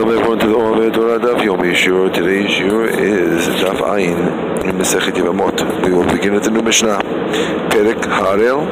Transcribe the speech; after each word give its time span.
Welcome 0.00 0.16
everyone 0.16 0.38
to 0.38 0.46
the 0.46 0.54
Ove 0.56 0.92
Torah 0.94 1.18
Daf 1.18 1.42
Yomi 1.42 1.74
Shur. 1.74 2.08
Today's 2.08 2.50
Shur 2.50 2.86
is 2.86 3.46
Daf 3.60 3.80
Ayin 3.82 4.64
in 4.64 4.76
Masechet 4.76 5.12
Yevamot. 5.12 5.84
We 5.84 5.92
will 5.92 6.10
begin 6.10 6.32
with 6.32 6.44
the 6.44 6.50
new 6.50 6.62
Mishnah. 6.62 7.00
Perek 7.68 8.02
Harel, 8.04 8.64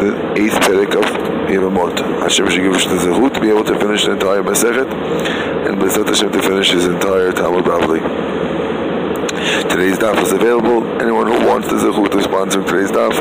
the 0.00 0.40
eighth 0.40 0.58
Perek 0.64 0.94
of 0.96 1.04
Yevamot. 1.50 2.22
Hashem 2.22 2.48
should 2.48 2.62
give 2.62 2.72
us 2.72 2.86
the 2.86 2.96
zechut 2.96 3.34
to 3.34 3.40
be 3.40 3.50
able 3.50 3.64
to 3.64 3.78
finish 3.78 4.06
the 4.06 4.12
entire 4.12 4.42
Masechet, 4.42 4.90
and 5.68 5.76
Bezat 5.78 6.08
Hashem 6.08 6.32
to 6.32 6.40
finish 6.40 6.70
his 6.70 6.86
entire 6.86 7.32
Talmud 7.32 7.66
Bavli. 7.66 8.39
Today's 9.50 9.98
daf 9.98 10.14
is 10.22 10.30
available. 10.30 10.86
Anyone 11.02 11.26
who 11.26 11.44
wants 11.44 11.66
the 11.68 11.74
zechut 11.74 12.12
to 12.12 12.22
sponsor 12.22 12.62
today's 12.62 12.92
daf, 12.92 13.12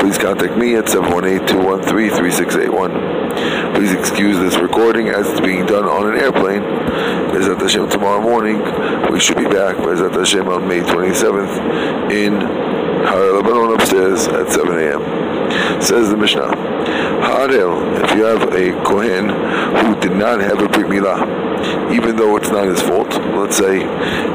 please 0.00 0.16
contact 0.16 0.56
me 0.56 0.74
at 0.74 0.86
718-213-3681. 0.86 3.74
Please 3.74 3.92
excuse 3.92 4.38
this 4.38 4.56
recording 4.56 5.08
as 5.08 5.28
it's 5.28 5.40
being 5.40 5.66
done 5.66 5.84
on 5.84 6.10
an 6.10 6.18
airplane. 6.18 6.62
Bezat 6.62 7.60
Hashem 7.60 7.90
tomorrow 7.90 8.22
morning. 8.22 8.62
We 9.12 9.20
should 9.20 9.36
be 9.36 9.44
back, 9.44 9.76
Bezat 9.76 10.14
Hashem, 10.14 10.48
on 10.48 10.66
May 10.66 10.80
27th 10.80 12.10
in 12.10 12.40
Har 12.40 13.32
Lebanon 13.34 13.74
upstairs 13.74 14.28
at 14.28 14.50
7 14.50 14.78
a.m. 14.78 15.02
Says 15.82 16.08
the 16.10 16.16
Mishnah, 16.16 16.48
Harel, 17.22 18.02
if 18.02 18.10
you 18.16 18.24
have 18.24 18.52
a 18.52 18.72
Kohen 18.84 19.28
who 19.28 20.00
did 20.00 20.16
not 20.16 20.40
have 20.40 20.60
a 20.60 20.68
Brit 20.68 20.86
Milah, 20.86 21.92
even 21.92 22.16
though 22.16 22.36
it's 22.36 22.50
not 22.50 22.66
his 22.66 22.80
fault. 22.80 23.08
Let's 23.36 23.56
say 23.56 23.80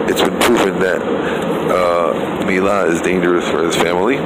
it's 0.09 0.21
been 0.21 0.39
proven 0.39 0.79
that 0.79 1.01
uh, 1.01 2.13
Milah 2.45 2.89
is 2.91 3.01
dangerous 3.01 3.47
for 3.47 3.63
his 3.63 3.75
family. 3.75 4.17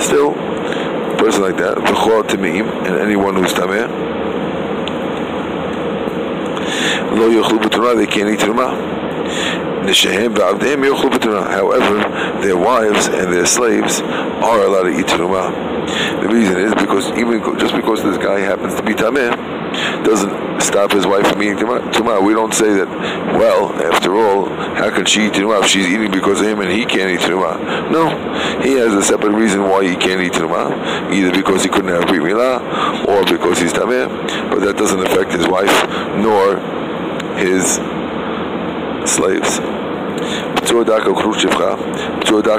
Still, 0.00 0.32
a 0.32 1.16
person 1.18 1.42
like 1.42 1.56
that, 1.56 1.78
B'chol 1.78 2.22
Tamim, 2.22 2.68
and 2.86 2.96
anyone 2.96 3.34
who's 3.34 3.52
Tameh, 3.52 3.88
Lo 7.16 7.28
Yochlu 7.30 7.58
B'Torah, 7.58 7.96
they 7.96 8.06
can't 8.06 8.28
eat 8.28 8.40
Truma. 8.40 8.76
However, 11.50 11.98
their 12.42 12.56
wives 12.56 13.06
and 13.06 13.32
their 13.32 13.46
slaves 13.46 14.00
are 14.00 14.62
allowed 14.64 14.84
to 14.84 14.98
eat 14.98 15.06
Truma. 15.06 15.77
The 16.20 16.28
reason 16.28 16.58
is 16.58 16.74
because 16.74 17.10
even 17.18 17.40
just 17.58 17.74
because 17.74 18.02
this 18.02 18.18
guy 18.18 18.40
happens 18.40 18.74
to 18.74 18.82
be 18.82 18.92
Tameh, 18.92 19.36
doesn't 20.04 20.60
stop 20.60 20.92
his 20.92 21.06
wife 21.06 21.26
from 21.26 21.42
eating 21.42 21.58
truma. 21.58 22.24
We 22.24 22.32
don't 22.32 22.54
say 22.54 22.72
that, 22.74 22.88
well, 23.38 23.72
after 23.92 24.14
all, 24.14 24.48
how 24.74 24.90
can 24.90 25.06
she 25.06 25.26
eat 25.26 25.32
truma 25.32 25.62
if 25.62 25.68
she's 25.68 25.86
eating 25.86 26.10
because 26.10 26.40
of 26.40 26.46
him 26.46 26.60
and 26.60 26.70
he 26.70 26.84
can't 26.84 27.10
eat 27.10 27.20
truma? 27.20 27.58
No, 27.90 28.08
he 28.62 28.72
has 28.74 28.94
a 28.94 29.02
separate 29.02 29.32
reason 29.32 29.62
why 29.62 29.84
he 29.84 29.96
can't 29.96 30.20
eat 30.20 30.32
truma, 30.32 31.12
either 31.12 31.32
because 31.32 31.62
he 31.62 31.68
couldn't 31.68 31.90
have 31.90 32.06
brit 32.08 32.22
milah 32.22 32.60
or 33.06 33.24
because 33.24 33.58
he's 33.58 33.72
tameh, 33.72 34.08
but 34.50 34.60
that 34.60 34.76
doesn't 34.76 35.00
affect 35.00 35.32
his 35.32 35.46
wife 35.46 35.72
nor 36.16 36.58
his 37.36 37.78
slaves. 39.10 39.60
P'tuadaka 40.58 41.06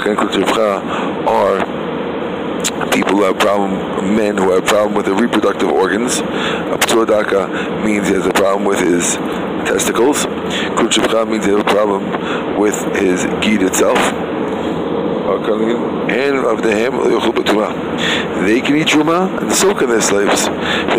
and 0.07 0.17
Krut 0.17 0.37
are 1.27 1.78
people 2.99 3.15
who 3.15 3.23
have 3.23 3.39
problem, 3.39 3.71
men 4.15 4.35
who 4.35 4.51
have 4.51 4.65
problem 4.65 4.93
with 4.93 5.05
their 5.05 5.15
reproductive 5.15 5.69
organs. 5.69 6.19
A 6.19 6.77
means 7.85 8.09
he 8.09 8.13
has 8.13 8.25
a 8.25 8.33
problem 8.33 8.65
with 8.65 8.79
his 8.79 9.15
testicles. 9.63 10.25
Krut 10.75 11.29
means 11.29 11.45
he 11.45 11.51
has 11.51 11.61
a 11.61 11.63
problem 11.63 12.59
with 12.59 12.75
his 12.97 13.23
gid 13.41 13.63
itself 13.63 13.97
uh, 15.29 15.39
and 16.09 16.37
of 16.43 16.61
the 16.61 16.75
ham 16.75 16.93
They 18.45 18.59
can 18.59 18.75
eat 18.75 18.87
truma, 18.87 19.41
and 19.41 19.51
so 19.53 19.73
can 19.73 19.87
their 19.87 20.01
slaves. 20.01 20.49
But 20.49 20.97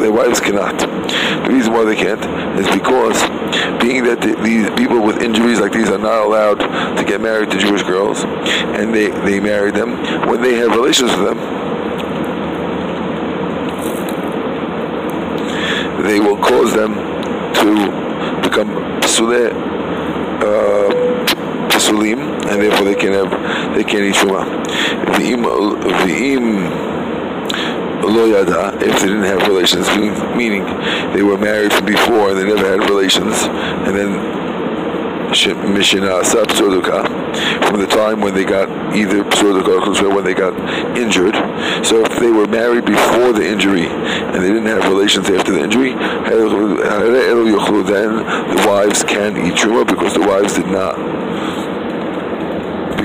their 0.00 0.12
wives 0.12 0.40
cannot. 0.40 0.78
The 0.80 1.48
reason 1.48 1.72
why 1.72 1.84
they 1.84 1.94
can't 1.94 2.24
is 2.58 2.66
because, 2.74 3.22
being 3.80 4.04
that 4.04 4.20
the, 4.20 4.34
these 4.42 4.68
people 4.70 5.02
with 5.02 5.22
injuries 5.22 5.60
like 5.60 5.72
these 5.72 5.90
are 5.90 5.98
not 5.98 6.24
allowed 6.24 6.58
to 6.96 7.04
get 7.04 7.20
married 7.20 7.50
to 7.50 7.58
Jewish 7.58 7.82
girls, 7.82 8.24
and 8.24 8.94
they, 8.94 9.10
they 9.26 9.40
marry 9.40 9.70
them, 9.70 9.90
when 10.28 10.42
they 10.42 10.54
have 10.56 10.70
relations 10.70 11.10
with 11.12 11.24
them, 11.24 11.38
they 16.02 16.18
will 16.20 16.36
cause 16.36 16.74
them 16.74 16.94
to 17.54 18.42
become 18.42 18.68
psuleh, 19.02 19.52
uh, 20.42 21.12
psulim, 21.68 22.20
and 22.50 22.60
therefore 22.62 22.84
they 22.84 22.94
can 22.94 23.12
have 23.12 23.30
they 23.74 23.84
can 23.84 24.02
eat 24.02 24.14
truma. 24.14 24.44
V'im 25.14 25.44
v'im 26.04 26.81
lo 28.08 28.26
yada 28.26 28.74
if 28.84 29.00
they 29.00 29.08
didn't 29.08 29.24
have 29.24 29.46
relations, 29.46 29.88
meaning 30.36 30.64
they 31.12 31.22
were 31.22 31.38
married 31.38 31.72
from 31.72 31.86
before 31.86 32.30
and 32.30 32.38
they 32.38 32.44
never 32.44 32.66
had 32.66 32.88
relations, 32.88 33.34
and 33.86 33.96
then 33.96 34.42
from 35.32 35.74
the 37.80 37.86
time 37.88 38.20
when 38.20 38.34
they 38.34 38.44
got 38.44 38.68
either 38.94 39.24
pseudoka 39.24 40.02
or 40.02 40.14
when 40.14 40.24
they 40.24 40.34
got 40.34 40.52
injured. 40.96 41.34
So 41.86 42.04
if 42.04 42.18
they 42.20 42.30
were 42.30 42.46
married 42.46 42.84
before 42.84 43.32
the 43.32 43.46
injury 43.46 43.86
and 43.86 44.34
they 44.34 44.48
didn't 44.48 44.66
have 44.66 44.84
relations 44.84 45.30
after 45.30 45.52
the 45.52 45.62
injury, 45.62 45.94
then 47.82 48.16
the 48.54 48.64
wives 48.66 49.02
can 49.04 49.38
eat 49.38 49.54
truma 49.54 49.86
because 49.86 50.12
the 50.14 50.20
wives 50.20 50.54
did 50.54 50.66
not 50.66 50.98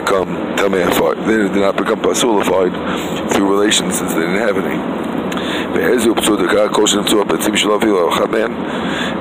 become 0.08 0.56
tameafied. 0.56 1.20
They 1.28 1.36
did 1.36 1.52
not 1.60 1.76
become 1.76 2.00
pasulified 2.00 2.72
through 3.34 3.50
relations 3.52 3.98
since 3.98 4.14
they 4.14 4.22
didn't 4.22 4.40
have 4.40 4.58
any. 4.58 4.78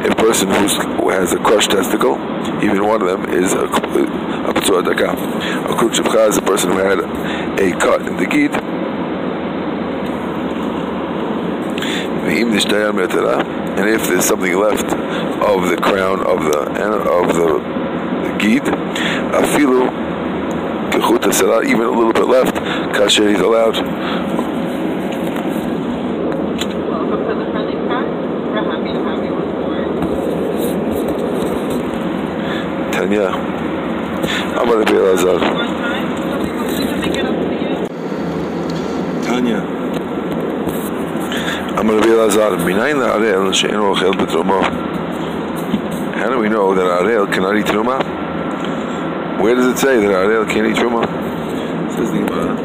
A 0.06 0.14
person 0.14 0.48
who 0.48 1.08
has 1.10 1.32
a 1.32 1.38
crushed 1.38 1.70
testicle, 1.72 2.14
even 2.62 2.86
one 2.86 3.02
of 3.02 3.08
them 3.08 3.24
is 3.30 3.52
a 3.52 3.64
a 3.64 4.52
psuadaka. 4.54 5.10
A 5.64 5.74
krut 5.74 5.90
is 6.28 6.36
a 6.36 6.42
person 6.42 6.70
who 6.70 6.78
had 6.78 7.00
a 7.00 7.72
cut 7.80 8.02
in 8.06 8.16
the 8.16 8.26
gid. 8.26 8.52
And 13.78 13.88
if 13.88 14.06
there's 14.06 14.24
something 14.24 14.56
left 14.56 14.92
of 15.42 15.68
the 15.68 15.76
crown 15.76 16.20
of 16.20 16.44
the 16.44 16.60
of 17.10 17.34
the 17.34 17.58
gid, 18.38 18.62
afilu 18.62 20.05
even 21.66 21.82
a 21.82 21.90
little 21.90 22.12
bit 22.12 22.26
left, 22.26 22.54
kasher 22.94 23.28
he's 23.28 23.40
allowed. 23.40 23.74
Tanya, 32.92 33.28
I'm 34.56 34.68
going 34.68 34.84
to 34.84 34.92
be 34.92 34.98
Elazar. 34.98 35.38
Tanya, 39.24 39.60
I'm 41.76 41.86
going 41.86 42.00
to 42.00 42.06
be 42.06 42.14
Elazar. 42.14 42.58
Minayin 42.64 42.96
la'arel 42.96 43.52
she'en 43.54 43.74
ochel 43.74 44.12
b'tromo. 44.14 44.62
How 46.14 46.30
do 46.30 46.38
we 46.38 46.48
know 46.48 46.74
that 46.74 46.84
Arel 46.84 47.30
cannot 47.32 47.56
eat 47.56 47.66
Truma? 47.66 48.25
Where 49.40 49.54
does 49.54 49.66
it 49.66 49.78
say 49.78 49.98
that 49.98 50.08
Arel 50.10 50.46
can't 50.50 50.66
eat 50.66 50.76
Truma? 50.76 51.04
It 51.04 51.92
says 51.92 52.10
the 52.10 52.18
Gemara. 52.18 52.56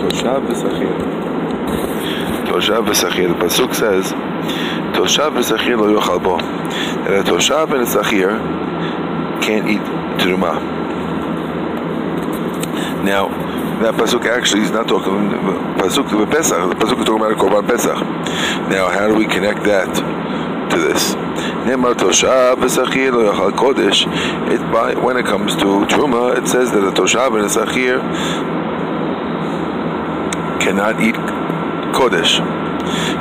Toshav 0.00 0.40
v'sachir. 0.46 0.94
Toshav 2.46 2.82
v'sachir. 2.86 3.28
The 3.28 3.44
Pasuk 3.44 3.74
says, 3.74 4.12
Toshav 4.96 5.32
v'sachir 5.36 5.76
lo 5.78 5.86
yochal 6.00 6.20
bo. 6.22 6.38
That 6.38 7.14
a 7.20 7.30
Toshav 7.30 7.72
and 7.72 7.82
a 7.82 7.86
Sachir 7.86 8.30
can't 9.42 9.68
eat 9.68 9.84
Truma. 10.20 10.52
Now, 13.04 13.28
that 13.80 13.94
pasuk 13.94 14.26
actually 14.26 14.62
is 14.62 14.70
not 14.70 14.86
talking 14.86 15.30
pasuk 15.80 16.08
to 16.10 16.26
Pesach. 16.26 16.68
The 16.68 16.76
pasuk 16.76 17.00
is 17.00 17.04
talking 17.06 17.16
about 17.16 17.32
a 17.32 17.36
korban 17.36 17.66
Pesach. 17.66 17.96
Now, 18.68 18.88
how 18.90 19.08
do 19.08 19.14
we 19.14 19.26
connect 19.26 19.64
that 19.64 19.88
to 20.70 20.76
this? 20.76 21.14
Nemar 21.64 21.94
toshav 21.94 22.60
lo 22.60 23.32
yachal 23.32 23.52
kodesh. 23.52 24.04
It 24.52 24.60
by 24.72 24.94
when 24.94 25.16
it 25.16 25.24
comes 25.24 25.56
to 25.56 25.86
truma, 25.88 26.36
it 26.36 26.46
says 26.46 26.70
that 26.72 26.86
a 26.86 26.92
toshav 26.92 27.34
and 27.36 27.46
a 27.46 27.48
sachir 27.48 28.00
cannot 30.60 31.00
eat 31.00 31.14
kodesh. 31.96 32.38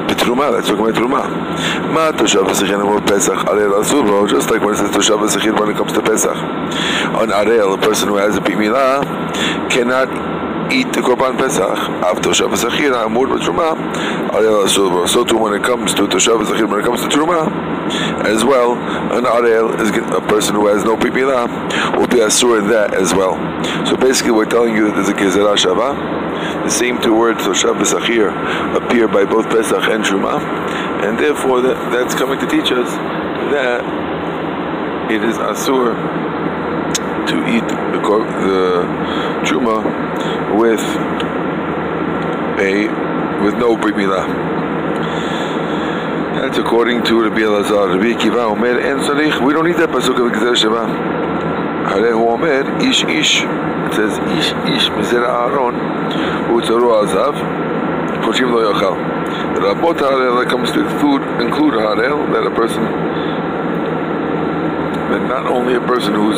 Betruma, 0.07 0.51
that's 0.51 0.67
talking 0.67 0.83
about 0.83 0.95
truma. 0.95 1.93
Ma 1.93 2.11
toshav 2.11 2.43
v'sachir 2.47 2.79
and 2.79 3.07
Pesach 3.07 3.37
arel 3.47 3.81
asuro, 3.81 4.29
just 4.29 4.49
like 4.49 4.61
when 4.61 4.73
it 4.73 4.77
says 4.77 4.91
toshav 4.91 5.19
v'sachir 5.25 5.57
when 5.57 5.69
it 5.69 5.77
comes 5.77 5.93
to 5.93 6.01
Pesach. 6.01 6.35
On 6.35 7.29
arel, 7.29 7.75
a 7.75 7.77
person 7.77 8.09
who 8.09 8.17
has 8.17 8.35
a 8.35 8.41
bimila 8.41 9.01
cannot 9.69 10.38
eat 10.71 10.91
the 10.93 11.01
Korban 11.01 11.37
Pesach 11.37 11.77
after 12.05 12.29
Toshav 12.29 12.55
Zachir 12.55 12.91
Hamur 12.91 13.27
B'Truma. 13.27 15.07
So 15.07 15.23
too 15.23 15.37
when 15.37 15.53
it 15.53 15.63
comes 15.63 15.93
to 15.95 16.03
Toshav 16.07 16.45
Zachir, 16.45 16.67
when 16.67 16.79
it 16.79 16.83
comes 16.83 17.01
to 17.01 17.07
Truma, 17.07 17.47
as 18.25 18.43
well, 18.45 18.73
an 19.17 19.23
arel 19.23 19.79
is 19.79 19.89
a 19.89 20.21
person 20.21 20.55
who 20.55 20.67
has 20.67 20.83
no 20.83 20.95
milah 20.95 21.47
will 21.97 22.07
be 22.07 22.17
asur 22.17 22.59
in 22.59 22.67
that 22.69 22.93
as 22.93 23.13
well. 23.13 23.35
So 23.85 23.95
basically, 23.97 24.31
we're 24.31 24.45
telling 24.45 24.75
you 24.75 24.85
that 24.85 24.95
there's 24.95 25.09
a 25.09 25.13
gezerah 25.13 25.57
shava. 25.57 26.63
The 26.63 26.69
same 26.69 27.01
two 27.01 27.15
words, 27.17 27.41
toshav 27.41 27.79
v'sachir, 27.79 28.31
appear 28.75 29.07
by 29.07 29.25
both 29.25 29.49
Pesach 29.49 29.83
and 29.89 30.03
Truma, 30.03 30.39
and 31.03 31.17
therefore 31.17 31.61
that, 31.61 31.91
that's 31.91 32.13
coming 32.15 32.39
to 32.39 32.47
teach 32.47 32.71
us 32.71 32.91
that 33.51 33.83
it 35.11 35.23
is 35.23 35.37
asur 35.37 35.95
to 37.27 37.35
eat 37.47 37.61
the, 37.67 37.75
the 37.75 38.85
truma 39.45 40.08
with 40.57 40.83
a 42.59 42.87
with 43.43 43.55
no 43.55 43.75
brit 43.77 43.95
milah. 43.95 44.49
That's 46.39 46.57
according 46.57 47.03
to 47.03 47.21
Rabbi 47.21 47.41
Elazar. 47.41 47.95
Rabbi 47.95 48.17
Akiva 48.17 48.51
Omer, 48.51 48.79
En 48.79 49.45
we 49.45 49.53
don't 49.53 49.65
need 49.65 49.77
that 49.77 49.89
pasuk 49.89 50.15
of 50.15 50.31
Sheva. 50.57 50.87
Hare 51.89 52.13
hu 52.13 52.29
Omer, 52.29 52.63
Ish 52.81 53.03
Ish. 53.03 53.43
It 53.43 53.93
says, 53.93 54.17
Ish 54.37 54.51
Ish, 54.69 54.89
Mizer 54.89 55.25
Aaron, 55.27 55.75
Utzaru 56.53 57.03
Azav, 57.03 57.33
Koshim 58.23 58.53
Lo. 58.53 58.71
The 59.53 59.59
Rabot 59.59 59.97
Harel 59.97 60.39
that 60.39 60.49
comes 60.49 60.71
to 60.71 60.87
include, 60.87 61.23
include 61.41 61.73
Harel, 61.73 62.25
that 62.31 62.45
a 62.45 62.55
person, 62.55 62.83
that 65.11 65.27
not 65.27 65.45
only 65.47 65.75
a 65.75 65.81
person 65.81 66.13
who's 66.13 66.37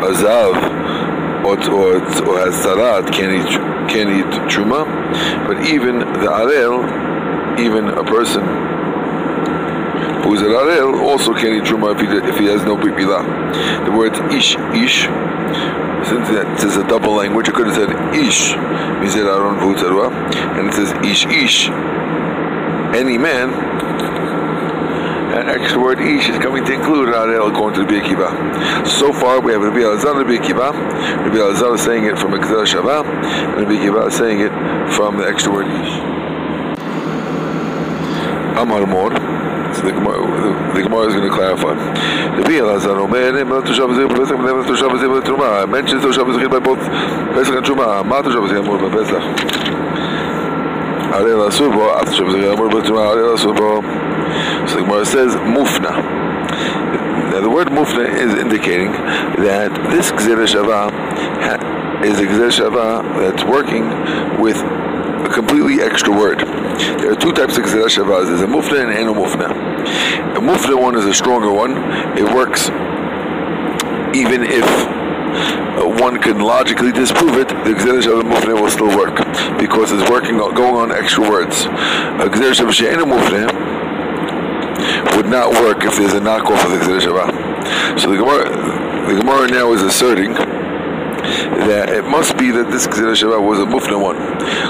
Azav, 0.00 0.95
or, 1.46 1.54
or, 1.70 1.96
or 1.96 2.38
has 2.42 2.54
Sarat 2.64 3.12
can 3.12 3.30
eat, 3.30 3.52
can 3.88 4.08
eat 4.10 4.26
Truma, 4.50 4.84
but 5.46 5.64
even 5.66 6.00
the 6.00 6.30
Arel, 6.42 7.58
even 7.60 7.88
a 7.88 8.02
person 8.02 8.42
who's 10.24 10.42
an 10.42 10.48
Arel 10.48 11.00
also 11.02 11.32
can 11.32 11.54
eat 11.54 11.62
Truma 11.62 11.94
if 11.94 12.00
he, 12.00 12.06
if 12.28 12.38
he 12.38 12.46
has 12.46 12.64
no 12.64 12.76
Milah. 12.76 13.22
The 13.84 13.92
word 13.92 14.14
Ish, 14.32 14.56
Ish, 14.74 15.06
since 16.08 16.28
it 16.30 16.58
says 16.60 16.76
a 16.76 16.86
double 16.88 17.14
language, 17.14 17.48
it 17.48 17.54
could 17.54 17.68
have 17.68 17.76
said 17.76 17.90
Ish, 18.14 18.52
and 18.52 19.04
it 20.68 20.74
says 20.74 20.92
Ish, 21.04 21.26
Ish, 21.26 21.68
any 22.94 23.18
man, 23.18 23.65
an 25.46 25.60
extra 25.60 25.80
word 25.80 26.00
ish 26.00 26.28
is 26.28 26.38
coming 26.38 26.64
to 26.64 26.72
include 26.72 27.14
Arel 27.14 27.54
going 27.54 27.72
to 27.74 27.84
the 27.84 28.00
Akiva. 28.00 28.86
So 28.86 29.12
far 29.12 29.40
we 29.40 29.52
have 29.52 29.62
Rabbi 29.62 29.78
Elazar 29.78 30.16
Rabbi 30.16 30.42
Akiva. 30.42 30.72
Rabbi 30.72 31.36
Elazar 31.36 31.78
saying 31.78 32.04
it 32.04 32.18
from 32.18 32.34
a 32.34 32.38
Gzal 32.38 32.66
Shavah, 32.66 33.06
and 33.56 33.70
is 33.70 34.16
saying 34.16 34.40
it 34.40 34.50
from 34.96 35.18
the 35.18 35.26
extra 35.26 35.52
word 35.52 35.66
ish. 35.66 35.92
Amar 38.58 38.86
Mor. 38.86 39.10
So 39.74 39.82
the 39.82 39.92
Gemara, 39.92 40.18
the, 40.18 40.74
the 40.74 40.82
Gemara 40.82 41.06
is 41.06 41.14
going 41.14 41.28
to 41.28 41.34
clarify. 41.34 41.74
Rabbi 41.74 42.50
Elazar 42.50 42.98
Omer, 42.98 43.30
Ne'emal 43.30 43.62
Toshav 43.62 43.94
Zeh 43.94 44.08
B'Pesach, 44.08 44.42
Ne'emal 44.42 44.64
Toshav 44.64 44.90
Zeh 44.98 45.06
B'Truma. 45.06 45.62
I 45.62 45.66
mentioned 45.66 46.02
Toshav 46.02 46.26
both 46.64 46.80
Pesach 47.34 47.54
and 47.54 47.64
Truma. 47.64 48.04
Ma 48.04 48.20
Toshav 48.20 48.48
Zeh 48.48 48.58
Amor 48.58 48.78
B'Pesach. 48.78 49.22
Arel 51.12 51.48
Asur 51.48 51.70
Bo, 51.70 51.90
Af 51.94 52.06
Toshav 52.06 52.32
Zeh 52.34 52.52
Amor 52.52 52.68
B'Truma, 52.68 53.14
Arel 53.14 53.36
Asur. 53.36 54.05
So 54.68 54.76
the 54.76 54.82
Gemara 54.82 55.06
says, 55.06 55.34
Mufna. 55.36 56.26
Now 57.30 57.40
the 57.40 57.50
word 57.50 57.68
Mufna 57.68 58.08
is 58.08 58.34
indicating 58.34 58.92
that 58.92 59.72
this 59.90 60.10
Gzera 60.10 60.46
Shavah 60.46 62.04
is 62.04 62.18
a 62.18 62.24
Gzera 62.26 62.50
Shavah 62.50 63.02
that's 63.20 63.44
working 63.44 63.88
with 64.40 64.56
a 64.56 65.30
completely 65.32 65.82
extra 65.82 66.12
word. 66.12 66.40
There 66.40 67.12
are 67.12 67.16
two 67.16 67.32
types 67.32 67.58
of 67.58 67.64
Gzera 67.64 67.86
Shavahs. 67.86 68.26
There's 68.26 68.42
a 68.42 68.46
Mufna 68.46 68.88
and 68.88 69.08
an 69.08 69.14
Mufna. 69.14 69.50
A 70.36 70.40
Mufna 70.40 70.80
one 70.80 70.96
is 70.96 71.04
a 71.04 71.14
stronger 71.14 71.52
one. 71.52 71.76
It 72.18 72.24
works 72.34 72.68
even 74.16 74.44
if 74.44 74.64
uh, 74.64 75.86
one 76.00 76.18
can 76.20 76.40
logically 76.40 76.92
disprove 76.92 77.36
it, 77.36 77.48
the 77.48 77.74
Gzera 77.76 78.00
Shavah 78.00 78.22
Mufna 78.22 78.60
will 78.60 78.70
still 78.70 78.96
work 78.96 79.16
because 79.58 79.92
it's 79.92 80.08
working 80.10 80.38
going 80.38 80.74
on 80.74 80.90
extra 80.90 81.28
words. 81.28 81.66
A 81.66 82.28
Gzera 82.32 82.52
Shavah 82.52 82.72
She'en 82.72 82.98
Mufna 83.00 83.75
would 85.16 85.26
not 85.26 85.50
work 85.62 85.84
if 85.84 85.96
there's 85.96 86.14
a 86.14 86.20
knockoff 86.20 86.64
of 86.64 86.70
the 86.70 86.78
Gzera 86.78 87.00
Shavah. 87.00 88.00
So 88.00 88.10
the 88.10 88.18
Gemara, 88.18 88.50
the 89.08 89.14
Gemara 89.20 89.48
now 89.48 89.72
is 89.72 89.82
asserting 89.82 90.34
that 91.66 91.90
it 91.90 92.04
must 92.04 92.36
be 92.38 92.50
that 92.52 92.70
this 92.70 92.86
Gzera 92.86 93.14
Shavah 93.14 93.42
was 93.42 93.58
a 93.58 93.66
Mufna 93.66 94.00
one. 94.00 94.16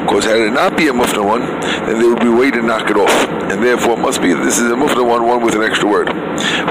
Because 0.07 0.25
had 0.25 0.41
it 0.41 0.53
not 0.53 0.77
be 0.77 0.89
a 0.89 0.93
Mufna 0.93 1.25
one, 1.25 1.43
then 1.87 1.99
there 1.99 2.09
would 2.09 2.21
be 2.21 2.29
a 2.29 2.37
way 2.37 2.51
to 2.51 2.63
knock 2.63 2.91
it 2.91 2.97
off. 2.97 3.13
And 3.51 3.63
therefore 3.63 3.95
it 3.95 4.01
must 4.01 4.23
be 4.23 4.33
that 4.33 4.43
this 4.43 4.59
is 4.59 4.71
a 4.71 4.75
Mufna 4.75 5.07
one, 5.07 5.27
one 5.27 5.43
with 5.45 5.55
an 5.55 5.63
extra 5.63 5.89
word. 5.89 6.09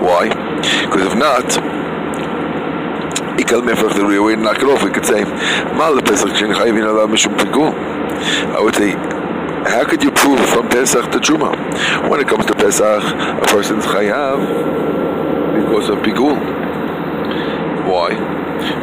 Why? 0.02 0.30
Because 0.86 1.06
if 1.06 1.16
not, 1.16 1.46
Ikal 3.38 3.62
Mefach, 3.62 3.94
be 4.10 4.16
a 4.16 4.22
way 4.22 4.36
knock 4.36 4.58
it 4.58 4.66
off. 4.66 4.84
We 4.84 4.90
could 4.92 5.06
say, 5.06 5.24
I 8.56 8.60
would 8.62 8.76
say, 8.76 9.15
how 9.66 9.84
could 9.86 10.04
you 10.04 10.12
prove 10.12 10.40
from 10.50 10.70
Pesach 10.70 11.12
to 11.12 11.20
Truma? 11.20 12.10
When 12.10 12.20
it 12.20 12.28
comes 12.28 12.46
to 12.46 12.54
Pesach, 12.54 13.04
a 13.04 13.46
person's 13.48 13.86
chayav 13.86 14.40
because 15.56 15.90
of 15.90 16.00
pigul. 16.00 16.36
Why? 17.90 18.10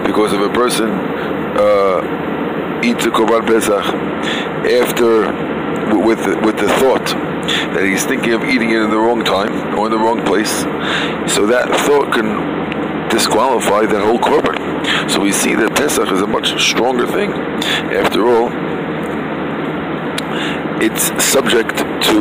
Because 0.06 0.32
if 0.32 0.40
a 0.40 0.52
person 0.52 0.90
uh, 0.90 2.80
eats 2.84 3.04
a 3.06 3.10
korban 3.10 3.46
Pesach 3.46 3.84
after 4.70 5.52
with 5.98 6.24
with 6.44 6.56
the 6.58 6.68
thought 6.80 7.06
that 7.74 7.84
he's 7.84 8.04
thinking 8.04 8.32
of 8.32 8.42
eating 8.44 8.70
it 8.70 8.80
in 8.82 8.90
the 8.90 8.98
wrong 8.98 9.24
time 9.24 9.78
or 9.78 9.86
in 9.86 9.92
the 9.92 9.98
wrong 9.98 10.24
place, 10.24 10.62
so 11.32 11.46
that 11.46 11.68
thought 11.86 12.12
can 12.12 13.08
disqualify 13.08 13.86
that 13.86 14.02
whole 14.02 14.18
korban. 14.18 14.58
So 15.10 15.20
we 15.20 15.32
see 15.32 15.54
that 15.54 15.76
Pesach 15.76 16.10
is 16.10 16.22
a 16.22 16.26
much 16.26 16.60
stronger 16.60 17.06
thing. 17.06 17.30
After 17.32 18.26
all, 18.26 18.48
it's 20.82 21.04
subject 21.22 21.76
to 21.78 22.16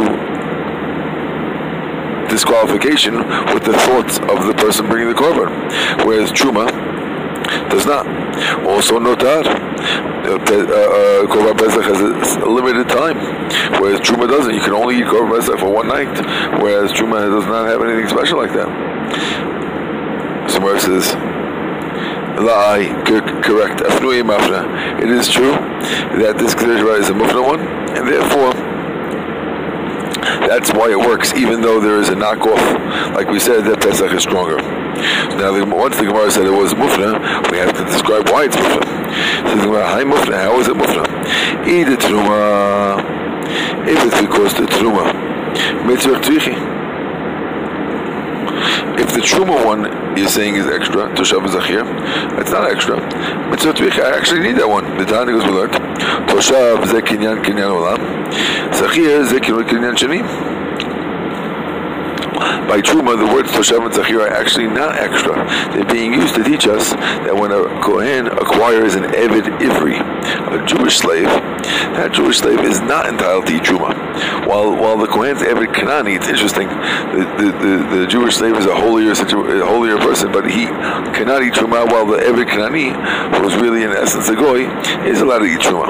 disqualification 2.30 3.16
with 3.54 3.66
the 3.66 3.74
thoughts 3.90 4.20
of 4.20 4.46
the 4.46 4.54
person 4.56 4.86
bringing 4.88 5.10
the 5.10 5.16
korban, 5.16 5.50
whereas 6.06 6.32
truma 6.32 6.70
does 7.72 7.88
not. 7.88 8.06
Also, 8.68 9.00
notar, 9.00 9.44
uh, 9.44 10.36
uh, 10.36 11.26
korban 11.26 11.58
pesach 11.58 11.84
has 11.86 12.36
a 12.38 12.46
limited 12.46 12.88
time, 12.88 13.18
whereas 13.82 14.00
truma 14.02 14.28
doesn't. 14.28 14.54
You 14.54 14.62
can 14.62 14.74
only 14.74 15.00
eat 15.00 15.06
korban 15.06 15.40
pesach 15.40 15.60
for 15.60 15.72
one 15.74 15.88
night, 15.88 16.14
whereas 16.62 16.92
truma 16.92 17.32
does 17.32 17.48
not 17.48 17.68
have 17.68 17.82
anything 17.82 18.08
special 18.08 18.38
like 18.38 18.54
that. 18.54 18.70
Somewhere 20.52 20.80
says. 20.80 21.31
La'ai, 22.42 22.90
correct. 23.44 23.82
It 23.82 25.10
is 25.10 25.30
true 25.30 25.52
that 25.52 26.38
this 26.40 26.56
Kedusha 26.56 27.00
is 27.00 27.10
a 27.10 27.14
mufna 27.14 27.46
one, 27.46 27.62
and 27.62 28.08
therefore 28.08 28.54
that's 30.48 30.74
why 30.74 30.90
it 30.90 30.98
works, 30.98 31.34
even 31.36 31.62
though 31.62 31.80
there 31.80 31.98
is 31.98 32.10
a 32.10 32.16
knockoff. 32.16 33.14
Like 33.14 33.30
we 33.30 33.40
said, 33.40 33.64
that 33.66 33.82
Pesach 33.82 34.12
is 34.12 34.24
stronger. 34.24 34.58
Now, 35.38 35.54
once 35.74 35.98
the 35.98 36.06
Gemara 36.06 36.32
said 36.32 36.46
it 36.46 36.52
was 36.52 36.74
mufna, 36.74 37.20
we 37.52 37.58
have 37.58 37.74
to 37.78 37.86
describe 37.86 38.28
why 38.30 38.46
it's 38.46 38.56
mufna. 38.56 38.86
So 39.50 39.56
the 39.56 39.64
Gemara, 39.64 39.86
hi 39.88 40.04
mufna, 40.04 40.42
how 40.42 40.60
is 40.60 40.68
it 40.68 40.76
mufna? 40.76 41.06
Eat 41.68 41.86
the 41.86 41.96
truma, 41.96 43.00
if 43.88 44.04
it's 44.04 44.20
because 44.20 44.54
the 44.56 44.66
truma, 44.66 45.14
mitzvah. 45.86 46.71
If 49.00 49.14
the 49.14 49.22
truma 49.22 49.66
one 49.66 50.18
you're 50.18 50.28
saying 50.28 50.56
is 50.56 50.68
extra, 50.68 51.08
toshav 51.16 51.48
zachir, 51.48 51.86
it's 52.40 52.52
not 52.52 52.70
extra. 52.72 52.98
Mitzvah 53.50 53.74
tvicha, 53.74 54.04
I 54.04 54.18
actually 54.18 54.42
need 54.42 54.58
that 54.58 54.68
one. 54.68 54.98
The 54.98 55.06
Tanya 55.06 55.34
goes 55.34 55.46
we. 55.46 55.52
Toshav 56.32 56.86
ze 56.88 57.02
kinyan 57.02 57.44
kinyan 57.44 57.72
olam. 57.72 58.00
Zachir 58.74 59.26
ze 59.28 59.40
kinyan 59.40 59.96
sheni 59.96 60.22
by 62.72 62.80
Truma, 62.80 63.18
the 63.20 63.26
words 63.34 63.52
Toshav 63.52 63.84
and 63.84 63.94
Zachir 63.94 64.22
are 64.22 64.30
actually 64.30 64.68
not 64.68 64.96
extra. 64.96 65.36
They're 65.74 65.86
being 65.86 66.14
used 66.14 66.36
to 66.36 66.44
teach 66.44 66.68
us 66.68 66.92
that 66.92 67.36
when 67.36 67.52
a 67.52 67.64
Kohen 67.82 68.28
acquires 68.28 68.96
an 68.96 69.04
Evid 69.04 69.60
Ivri, 69.60 70.00
a 70.22 70.66
Jewish 70.66 70.98
slave, 70.98 71.26
that 71.98 72.12
Jewish 72.14 72.40
slave 72.40 72.60
is 72.62 72.80
not 72.82 73.08
entitled 73.08 73.48
to 73.48 73.56
eat 73.56 73.64
Truma. 73.64 73.94
While 74.48 74.76
while 74.76 74.98
the 74.98 75.08
Kohen's 75.08 75.42
Evid 75.42 75.74
Kanani, 75.74 76.16
it's 76.16 76.28
interesting, 76.28 76.68
the, 76.68 77.24
the, 77.38 77.48
the, 77.52 78.00
the, 78.00 78.08
Jewish 78.08 78.36
slave 78.36 78.56
is 78.56 78.66
a 78.66 78.76
holier 78.76 79.12
a 79.12 79.66
holier 79.66 79.98
person, 79.98 80.32
but 80.32 80.50
he 80.50 80.66
cannot 81.16 81.44
eat 81.44 81.54
Truma, 81.54 81.86
while 81.92 82.06
the 82.06 82.18
Evid 82.18 82.50
Kanani, 82.50 82.92
who 83.38 83.48
is 83.48 83.56
really 83.56 83.84
in 83.84 83.92
essence 83.92 84.30
a 84.30 84.36
Goy, 84.36 84.68
is 85.06 85.22
allowed 85.22 85.40
to 85.40 85.46
eat 85.46 85.60
Truma. 85.60 85.88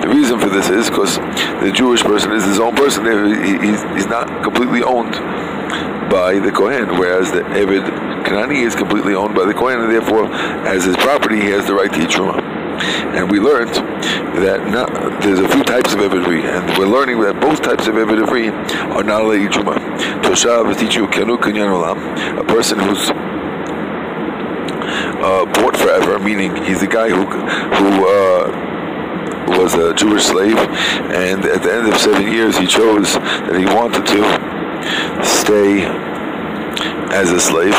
The 0.00 0.08
reason 0.08 0.38
for 0.38 0.48
this 0.48 0.68
is 0.68 0.88
because 0.88 1.16
the 1.16 1.72
Jewish 1.74 2.02
person 2.02 2.32
is 2.32 2.44
his 2.44 2.60
own 2.60 2.74
person. 2.74 3.04
He, 3.04 3.58
he's, 3.58 3.82
he's 3.94 4.06
not 4.06 4.42
completely 4.42 4.82
owned 4.82 5.12
by 6.10 6.38
the 6.38 6.52
Kohen, 6.52 6.98
whereas 6.98 7.32
the 7.32 7.40
Evid 7.40 7.84
Kanani 8.24 8.64
is 8.64 8.74
completely 8.74 9.14
owned 9.14 9.34
by 9.34 9.44
the 9.44 9.54
Kohen, 9.54 9.80
and 9.80 9.90
therefore, 9.90 10.26
as 10.66 10.84
his 10.84 10.96
property, 10.96 11.36
he 11.40 11.48
has 11.48 11.66
the 11.66 11.74
right 11.74 11.92
to 11.92 12.02
eat 12.02 12.08
Truma. 12.08 12.53
And 13.14 13.30
we 13.30 13.40
learned 13.40 13.74
that 14.44 14.68
not, 14.68 14.90
there's 15.22 15.40
a 15.40 15.48
few 15.48 15.62
types 15.64 15.94
of 15.94 16.00
Evidri, 16.00 16.44
and 16.44 16.78
we're 16.78 16.86
learning 16.86 17.20
that 17.20 17.40
both 17.40 17.62
types 17.62 17.86
of 17.86 17.94
Evidri 17.94 18.50
are 18.90 19.04
not 19.04 19.22
allowed 19.22 19.52
to 19.52 19.58
Truma. 19.58 19.76
Toshav 20.22 20.70
is 20.70 20.76
teaching 20.76 21.02
you 21.02 21.08
a 21.08 22.44
person 22.44 22.78
who's 22.78 23.10
uh, 25.24 25.44
bought 25.54 25.76
forever, 25.76 26.18
meaning 26.18 26.54
he's 26.64 26.82
a 26.82 26.86
guy 26.86 27.08
who 27.08 27.24
who 27.24 28.06
uh, 28.06 28.74
was 29.58 29.74
a 29.74 29.94
Jewish 29.94 30.24
slave, 30.24 30.56
and 30.56 31.44
at 31.44 31.62
the 31.62 31.72
end 31.72 31.88
of 31.92 31.98
seven 31.98 32.32
years, 32.32 32.56
he 32.56 32.66
chose 32.66 33.14
that 33.14 33.56
he 33.56 33.66
wanted 33.66 34.06
to 34.06 35.24
stay 35.24 36.13
as 37.14 37.30
a 37.30 37.38
slave, 37.38 37.74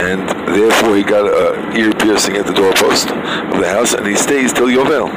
and 0.00 0.26
therefore 0.56 0.96
he 0.96 1.02
got 1.02 1.28
a 1.28 1.76
ear 1.78 1.92
piercing 1.92 2.36
at 2.36 2.46
the 2.46 2.54
doorpost 2.54 3.10
of 3.10 3.60
the 3.60 3.68
house, 3.68 3.92
and 3.92 4.06
he 4.06 4.16
stays 4.16 4.52
till 4.52 4.68
Yovel. 4.68 5.10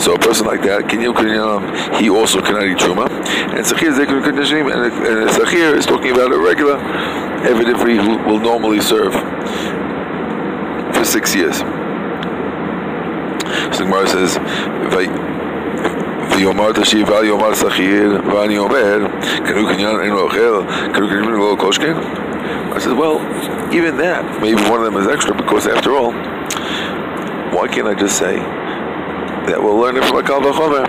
So 0.00 0.14
a 0.14 0.18
person 0.18 0.46
like 0.46 0.62
that, 0.62 0.88
he 0.90 2.08
also 2.08 2.40
cannot 2.40 2.64
eat 2.64 2.78
truma, 2.78 3.10
and 3.10 3.66
Sachir 3.66 3.90
and 3.90 5.30
Sachir 5.30 5.74
is 5.76 5.86
talking 5.86 6.12
about 6.12 6.32
a 6.32 6.38
regular 6.38 6.78
Evidivri 7.42 7.98
who 8.00 8.16
will 8.30 8.38
normally 8.38 8.80
serve 8.80 9.12
for 10.94 11.04
six 11.04 11.34
years. 11.34 11.58
So 13.76 13.84
Gemara 13.84 14.06
says, 14.06 14.38
ויאמר 16.30 16.70
ואל 17.06 17.24
יאמר 17.24 17.54
שכיר, 17.54 18.20
ואני 18.24 18.58
אומר, 18.58 19.06
קניין 19.44 20.00
אין 20.00 20.10
לו 20.10 20.20
אוכל, 20.20 20.62
קניין 20.92 21.56
קושקין? 21.58 21.96
I 22.72 22.78
said, 22.78 22.96
well, 22.96 23.18
even 23.72 23.96
that, 23.96 24.40
maybe 24.40 24.62
one 24.70 24.78
of 24.78 24.84
them 24.84 24.96
is 24.96 25.08
extra 25.08 25.34
because 25.34 25.66
after 25.66 25.96
all, 25.96 26.12
why 27.52 27.66
can't 27.66 27.88
I 27.88 27.94
just 27.94 28.16
say, 28.16 28.36
that 29.46 29.58
we'll 29.60 29.76
learn 29.76 29.96
it 29.96 30.04
from 30.04 30.18
a 30.18 30.22
kal 30.22 30.40
vachomer? 30.40 30.86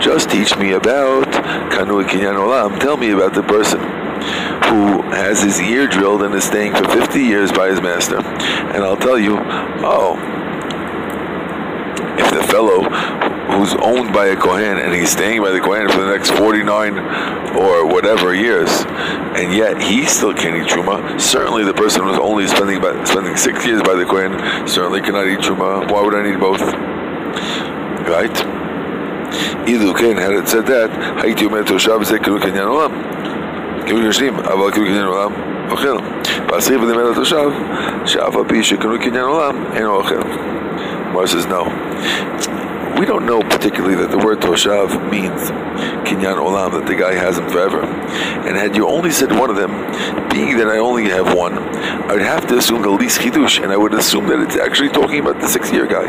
Just 0.00 0.30
teach 0.30 0.56
me 0.56 0.72
about 0.72 1.26
Kanu 1.72 2.04
Kinyan 2.04 2.36
Olam. 2.36 2.78
Tell 2.78 2.96
me 2.96 3.10
about 3.10 3.34
the 3.34 3.42
person 3.42 3.80
who 3.80 5.02
has 5.10 5.42
his 5.42 5.60
ear 5.60 5.86
drilled 5.86 6.22
and 6.22 6.34
is 6.34 6.44
staying 6.44 6.74
for 6.74 6.84
50 6.88 7.20
years 7.20 7.50
by 7.50 7.68
his 7.68 7.80
master. 7.80 8.18
And 8.18 8.84
I'll 8.84 8.96
tell 8.96 9.18
you, 9.18 9.36
oh, 9.38 10.16
if 12.19 12.29
the 12.31 12.43
fellow 12.47 12.83
who's 13.55 13.73
owned 13.81 14.13
by 14.13 14.27
a 14.27 14.35
Kohen 14.35 14.77
and 14.77 14.93
he's 14.93 15.11
staying 15.11 15.41
by 15.41 15.51
the 15.51 15.59
Kohen 15.59 15.89
for 15.89 15.99
the 16.01 16.11
next 16.11 16.31
49 16.31 16.97
or 17.55 17.85
whatever 17.85 18.33
years, 18.33 18.69
and 19.35 19.53
yet 19.53 19.81
he 19.81 20.05
still 20.05 20.33
can't 20.33 20.55
eat 20.55 20.71
Truma, 20.71 21.19
certainly 21.19 21.63
the 21.63 21.73
person 21.73 22.03
who's 22.03 22.19
only 22.19 22.47
spending 22.47 22.81
by, 22.81 23.03
spending 23.03 23.35
six 23.35 23.65
years 23.65 23.81
by 23.81 23.95
the 23.95 24.05
Kohen 24.05 24.33
certainly 24.67 25.01
cannot 25.01 25.27
eat 25.27 25.39
Truma. 25.39 25.91
Why 25.91 26.01
would 26.01 26.15
I 26.15 26.23
need 26.29 26.39
both? 26.39 26.61
Right? 28.07 28.35
Either 29.67 29.93
Kohen 29.93 30.17
had 30.17 30.31
it 30.31 30.47
said 30.47 30.65
that, 30.67 30.89
Haiti 31.21 31.45
Umet 31.45 31.65
Toshav 31.65 32.03
Zekru 32.03 32.39
Kenyan 32.39 32.67
Olam. 32.67 33.19
כאילו 33.89 34.01
יושבים, 34.01 34.35
אבל 34.35 34.71
כאילו 34.71 34.85
קניין 34.85 35.05
עולם 35.05 35.31
אוכל. 35.69 35.97
והסעיף 36.47 36.81
הזה 36.81 36.95
מלא 36.95 37.13
תושב, 37.13 37.49
שאף 38.05 38.35
על 38.35 38.43
פי 38.47 38.63
שקנו 38.63 38.99
קניין 38.99 39.25
עולם, 39.25 39.55
אינו 39.73 39.95
אוכל. 39.95 40.19
Mara 41.14 41.28
says 41.28 41.46
no. 41.46 41.62
We 42.98 43.06
don't 43.06 43.24
know 43.24 43.40
particularly 43.40 43.94
that 43.96 44.10
the 44.10 44.18
word 44.18 44.40
Toshav 44.40 45.10
means 45.10 45.50
Kinyan 46.06 46.38
Olam, 46.38 46.72
that 46.72 46.86
the 46.86 46.96
guy 46.96 47.14
has 47.14 47.38
him 47.38 47.48
forever. 47.48 47.82
And 47.82 48.56
had 48.56 48.74
you 48.74 48.88
only 48.88 49.12
said 49.12 49.30
one 49.30 49.48
of 49.48 49.54
them, 49.54 49.70
being 50.28 50.56
that 50.58 50.66
I 50.66 50.78
only 50.78 51.04
have 51.04 51.32
one, 51.32 51.54
I 51.54 52.12
would 52.12 52.22
have 52.22 52.48
to 52.48 52.58
assume 52.58 52.82
the 52.82 52.90
least 52.90 53.20
Chidush, 53.20 53.62
and 53.62 53.72
I 53.72 53.76
would 53.76 53.94
assume 53.94 54.26
that 54.26 54.40
it's 54.40 54.56
actually 54.56 54.88
talking 54.88 55.20
about 55.20 55.40
the 55.40 55.46
six 55.46 55.72
year 55.72 55.86
guy. 55.86 56.06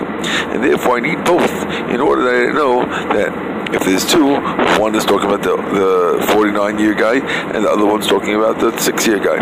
And 0.51 0.63
therefore 0.63 0.97
I 0.97 1.01
need 1.01 1.24
both 1.24 1.51
in 1.89 2.01
order 2.01 2.24
that 2.24 2.50
I 2.50 2.53
know 2.53 2.85
that 3.13 3.54
if 3.74 3.84
there's 3.84 4.05
two, 4.05 4.36
one 4.79 4.95
is 4.95 5.05
talking 5.05 5.29
about 5.29 5.43
the, 5.43 5.55
the 5.55 6.27
49 6.34 6.79
year 6.79 6.93
guy, 6.93 7.15
and 7.53 7.63
the 7.63 7.69
other 7.69 7.86
one's 7.86 8.07
talking 8.07 8.36
about 8.36 8.60
the 8.60 8.77
six 8.79 9.07
year 9.07 9.19
guy. 9.19 9.38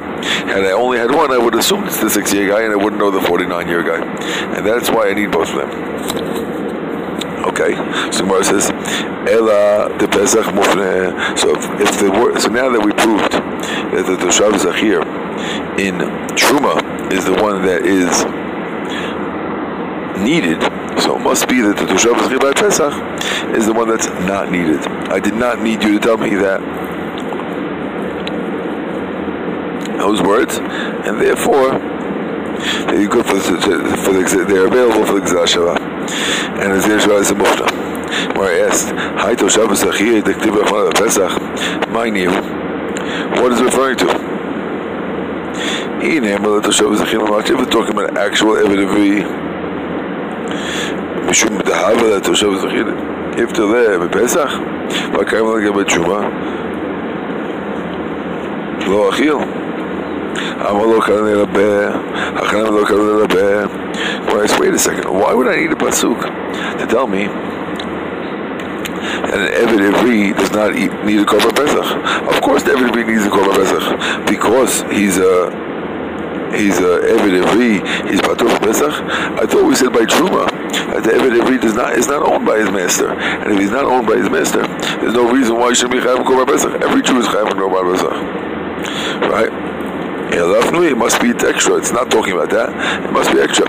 Had 0.46 0.63
I 0.63 0.72
only 0.72 0.98
had 0.98 1.12
one, 1.12 1.32
I 1.32 1.38
would 1.38 1.56
assume 1.56 1.84
it's 1.86 2.00
the 2.00 2.10
six 2.10 2.34
year 2.34 2.50
guy, 2.50 2.63
and 2.63 2.72
I 2.72 2.75
wouldn't 2.75 3.00
know 3.00 3.12
the 3.12 3.22
49 3.22 3.68
year 3.68 3.84
guy. 3.84 4.01
And 4.56 4.65
that's 4.65 4.89
why 4.89 5.10
I 5.10 5.13
need 5.13 5.32
both 5.32 5.50
of 5.50 5.56
them. 5.56 6.53
Okay, 7.44 7.75
so 8.12 8.24
Gemara 8.24 8.44
says, 8.44 8.70
"Ela 9.30 9.96
the 10.00 10.08
Pesach 10.08 10.46
mufne." 10.56 11.38
So 11.38 11.51
if, 11.51 11.82
if 11.82 12.00
the 12.00 12.39
so 12.39 12.50
now 12.50 12.70
that 12.70 12.80
we 12.84 12.94
proved 12.94 13.34
that 13.34 14.06
the 14.08 14.15
Toshav 14.15 14.58
Zachir 14.58 15.01
in 15.77 15.96
Truma 16.36 17.12
is 17.12 17.25
the 17.25 17.34
one 17.44 17.62
that 17.63 17.86
is 17.86 18.24
needed, 20.24 20.62
so 21.03 21.17
it 21.17 21.19
must 21.19 21.50
be 21.50 21.60
that 21.60 21.75
the 21.75 21.83
Toshav 21.83 22.15
Zachir 22.15 22.39
by 22.39 22.53
Pesach 22.53 22.93
is 23.53 23.65
the 23.65 23.74
one 23.74 23.89
that's 23.89 24.07
not 24.24 24.50
needed. 24.50 24.79
I 25.12 25.19
did 25.19 25.33
not 25.33 25.60
need 25.60 25.83
you 25.83 26.00
to 26.00 26.00
tell 26.00 26.15
me 26.15 26.33
that 26.36 26.62
those 30.00 30.22
words, 30.22 30.60
and 30.60 31.19
therefore 31.19 31.72
they're 32.88 33.07
good 33.10 33.25
for 33.25 33.36
the, 33.36 34.00
for 34.00 34.13
the, 34.13 34.45
they're 34.48 34.67
available 34.67 35.05
for 35.05 35.19
the 35.19 35.25
Gzashava. 35.27 35.75
And 36.63 36.72
the 36.72 36.79
Gzashava 36.88 37.19
is 37.19 37.31
a 37.31 37.36
Mufta. 37.36 38.38
Where 38.38 38.63
I 38.63 38.69
asked, 38.69 38.88
Hi 39.19 39.36
Toshav 39.36 39.75
Zachir, 39.75 40.24
the 40.24 40.31
Ktiv 40.31 40.93
Pesach, 40.95 41.89
my 41.91 42.10
name, 42.10 42.31
what 43.41 43.51
is 43.51 43.62
referring 43.62 43.98
to? 43.98 44.07
He 46.01 46.19
named 46.22 46.45
the 46.45 46.60
If 46.60 47.57
we're 47.57 47.65
talking 47.65 47.91
about 47.91 48.17
actual 48.17 48.55
evidence 48.55 49.43
משום 51.33 51.59
דהבה 51.59 52.17
לתושב 52.17 52.55
זכיר 52.55 52.87
יפטר 53.37 53.67
זה 53.67 53.99
בפסח 53.99 54.59
והקיים 55.12 55.57
לגבי 55.57 55.85
תשובה 55.85 56.21
לא 58.87 59.09
אכיל 59.11 59.35
אמר 60.71 60.87
לו 60.87 61.00
כאן 61.00 61.14
לרבה 61.14 61.88
הכנם 62.37 62.76
לא 62.76 62.85
כאן 62.85 62.97
לרבה 62.97 63.67
Whereas, 64.28 64.59
wait 64.59 64.75
a 64.75 64.78
second, 64.78 65.11
why 65.11 65.33
would 65.35 65.49
I 65.49 65.57
need 65.57 65.73
a 65.73 65.75
pasuk 65.75 66.21
to 66.78 66.87
tell 66.87 67.07
me 67.07 67.26
that 69.28 69.40
an 69.40 69.49
Eved 69.61 69.81
Ivri 69.90 70.37
does 70.37 70.52
not 70.52 70.76
eat, 70.76 70.93
need 71.05 71.21
a 71.21 71.25
Korban 71.25 71.55
Pesach? 71.57 71.88
Of 72.33 72.40
course, 72.43 72.62
the 72.62 72.73
Eved 72.73 72.90
Ivri 72.90 73.07
needs 73.07 73.25
a 73.25 73.31
Korban 73.31 73.55
Pesach 73.57 74.26
because 74.28 74.83
he's 74.93 75.17
a 75.19 75.50
he's 76.55 76.78
a 76.78 77.00
Eved 77.12 77.43
Ivri, 77.43 77.81
he's 78.11 78.21
Patur 78.21 78.49
Pesach. 78.61 78.93
I 79.38 79.47
thought 79.47 79.64
we 79.64 79.75
said 79.75 79.93
by 79.93 80.05
Truma 80.05 80.49
that 80.93 81.05
the 81.05 81.11
Eved 81.11 81.38
Ivri 81.40 81.61
does 81.61 81.75
not, 81.75 81.93
is 81.99 82.09
not 82.09 82.23
owned 82.23 82.47
by 82.47 82.59
his 82.59 82.71
master. 82.71 83.11
And 83.12 83.52
if 83.52 83.59
he's 83.59 83.71
not 83.71 83.85
owned 83.85 84.07
by 84.07 84.17
his 84.17 84.31
master, 84.31 84.67
there's 85.00 85.14
no 85.14 85.31
reason 85.31 85.57
why 85.57 85.71
he 85.71 85.75
should 85.75 85.90
be 85.90 85.99
Chayav 85.99 86.25
Korban 86.25 86.47
Pesach. 86.47 86.81
Every 86.83 87.02
Jew 87.02 87.19
is 87.19 87.26
Chayav 87.26 87.50
Korban 87.52 87.93
Pesach. 87.93 88.12
Right? 89.31 89.52
It 90.31 90.97
must 90.97 91.21
be 91.21 91.31
extra. 91.31 91.76
It's 91.76 91.93
not 91.93 92.11
talking 92.11 92.35
about 92.35 92.50
that. 92.50 92.69
It 93.05 93.12
must 93.12 93.33
be 93.33 93.40
extra. 93.40 93.69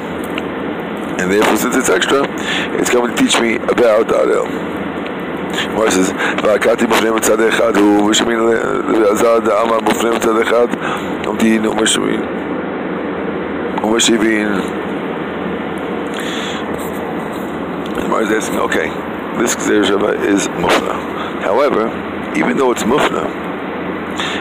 And 1.19 1.31
therefore, 1.31 1.57
since 1.57 1.75
it's 1.75 1.89
extra, 1.89 2.23
it's 2.79 2.89
coming 2.89 3.15
to 3.15 3.17
teach 3.21 3.39
me 3.39 3.55
about 3.55 4.07
Arel. 4.07 4.47
Gemara 5.49 5.91
says, 5.91 6.13
והקעתי 6.43 6.85
מופנה 6.85 7.11
מצד 7.11 7.41
אחד 7.41 7.77
הוא, 7.77 8.09
ושמין 8.09 8.39
ועזר 8.39 9.39
דאמר 9.39 9.79
מופנה 9.79 10.11
מצד 10.11 10.41
אחד, 10.41 10.67
עומדין 11.25 11.65
ומשמין. 11.65 12.42
Umashivin. 13.84 14.64
Gemara 18.00 18.24
is 18.24 18.30
asking, 18.30 18.58
okay, 18.60 18.88
this 19.38 19.54
Gzer 19.56 20.24
is 20.24 20.48
Mufna. 20.48 21.42
However, 21.42 21.88
even 22.34 22.56
though 22.56 22.72
it's 22.72 22.82
Mufna, 22.82 23.28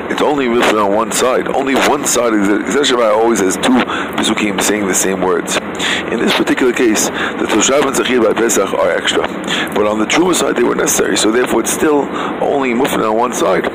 it's 0.10 0.22
only 0.22 0.46
Mufna 0.46 0.86
on 0.86 0.96
one 0.96 1.12
side. 1.12 1.48
Only 1.50 1.76
one 1.76 2.06
side 2.06 2.34
of 2.34 2.40
Gzer 2.40 3.14
always 3.14 3.42
has 3.42 3.56
two 3.58 3.74
Mizukim 4.16 4.62
saying 4.62 4.88
the 4.88 4.94
same 4.94 5.20
words. 5.20 5.58
In 6.12 6.20
this 6.20 6.34
particular 6.36 6.72
case, 6.72 7.10
the 7.10 7.48
Toshav 7.50 7.86
and 7.86 7.96
Zachir 7.96 8.22
by 8.22 8.34
Pesach 8.34 8.74
are 8.74 8.92
extra. 8.92 9.28
But 9.74 9.88
on 9.88 10.00
the 10.00 10.06
Truma 10.06 10.36
side, 10.36 10.56
they 10.56 10.64
were 10.64 10.76
necessary. 10.76 11.18
So 11.18 11.32
therefore, 11.32 11.62
it's 11.62 11.72
still 11.72 12.08
only 12.42 12.74
Mufna 12.74 13.12
on 13.12 13.18
one 13.18 13.34
side. 13.34 13.68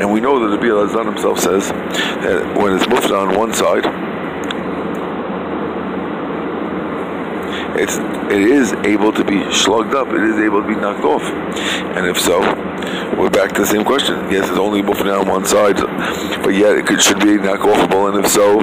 And 0.00 0.10
we 0.10 0.20
know 0.20 0.38
that 0.40 0.56
the 0.56 0.60
Biel 0.60 0.80
Azan 0.80 1.06
himself 1.06 1.38
says 1.38 1.68
that 1.68 2.56
when 2.56 2.74
it's 2.74 2.86
Mufna 2.86 3.28
on 3.28 3.38
one 3.38 3.52
side, 3.52 3.81
it's 7.82 7.96
it 8.32 8.40
is 8.40 8.72
able 8.84 9.12
to 9.12 9.24
be 9.24 9.42
slugged 9.52 9.94
up. 9.94 10.08
It 10.08 10.22
is 10.22 10.38
able 10.38 10.62
to 10.62 10.68
be 10.68 10.76
knocked 10.76 11.04
off. 11.04 11.22
And 11.96 12.06
if 12.06 12.18
so, 12.18 12.38
we're 13.18 13.30
back 13.30 13.52
to 13.52 13.62
the 13.62 13.66
same 13.66 13.84
question. 13.84 14.14
Yes, 14.30 14.48
it's 14.48 14.58
only 14.58 14.78
able 14.78 14.94
on 14.94 15.28
one 15.28 15.44
side, 15.44 15.76
but 16.42 16.54
yet 16.54 16.76
it 16.78 16.86
could, 16.86 17.02
should 17.02 17.18
be 17.18 17.36
knockoffable. 17.36 18.14
And 18.14 18.24
if 18.24 18.30
so, 18.30 18.58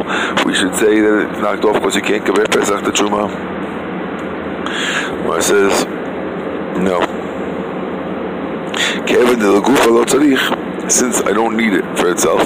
we 0.45 0.55
should 0.55 0.75
say 0.75 1.01
that 1.01 1.29
it's 1.29 1.39
knocked 1.39 1.65
off 1.65 1.75
because 1.75 1.95
you 1.95 2.01
can't 2.01 2.25
compare 2.25 2.45
Pesach 2.45 2.83
to 2.83 2.91
Truma. 2.91 3.27
Where 5.27 5.41
says 5.41 5.85
no. 6.79 6.99
Kevin 9.05 9.39
since 10.89 11.21
I 11.21 11.33
don't 11.33 11.55
need 11.57 11.73
it 11.73 11.85
for 11.97 12.09
itself. 12.09 12.41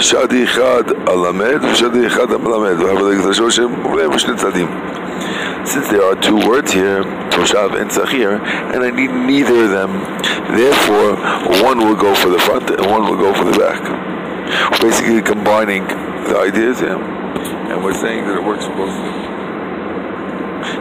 Shadi 0.00 0.46
Chad 0.46 0.86
alamed, 1.06 1.60
Shadi 1.74 2.08
Chad 2.08 2.28
alamed. 2.28 2.78
However, 2.78 3.04
the 3.04 3.22
Gzashoshem, 3.22 3.94
we 3.94 4.02
have 4.02 4.12
Shni 4.12 4.36
Tzadim 4.38 4.99
since 5.66 5.88
there 5.88 6.02
are 6.02 6.16
two 6.16 6.36
words 6.48 6.72
here, 6.72 7.02
Toshav 7.30 7.80
and 7.80 7.90
Sachir, 7.90 8.40
and 8.40 8.82
I 8.82 8.90
need 8.90 9.10
neither 9.10 9.64
of 9.64 9.70
them, 9.70 9.92
therefore 10.56 11.16
one 11.62 11.78
will 11.78 11.96
go 11.96 12.14
for 12.14 12.30
the 12.30 12.38
front 12.38 12.70
and 12.70 12.86
one 12.86 13.04
will 13.04 13.16
go 13.16 13.32
for 13.34 13.44
the 13.44 13.58
back. 13.58 13.80
Basically 14.80 15.22
combining 15.22 15.86
the 15.86 16.36
ideas, 16.38 16.80
yeah. 16.80 16.98
And 17.70 17.84
we're 17.84 17.94
saying 17.94 18.26
that 18.26 18.36
it 18.36 18.44
works 18.44 18.64
for 18.66 18.74
both. 18.74 18.90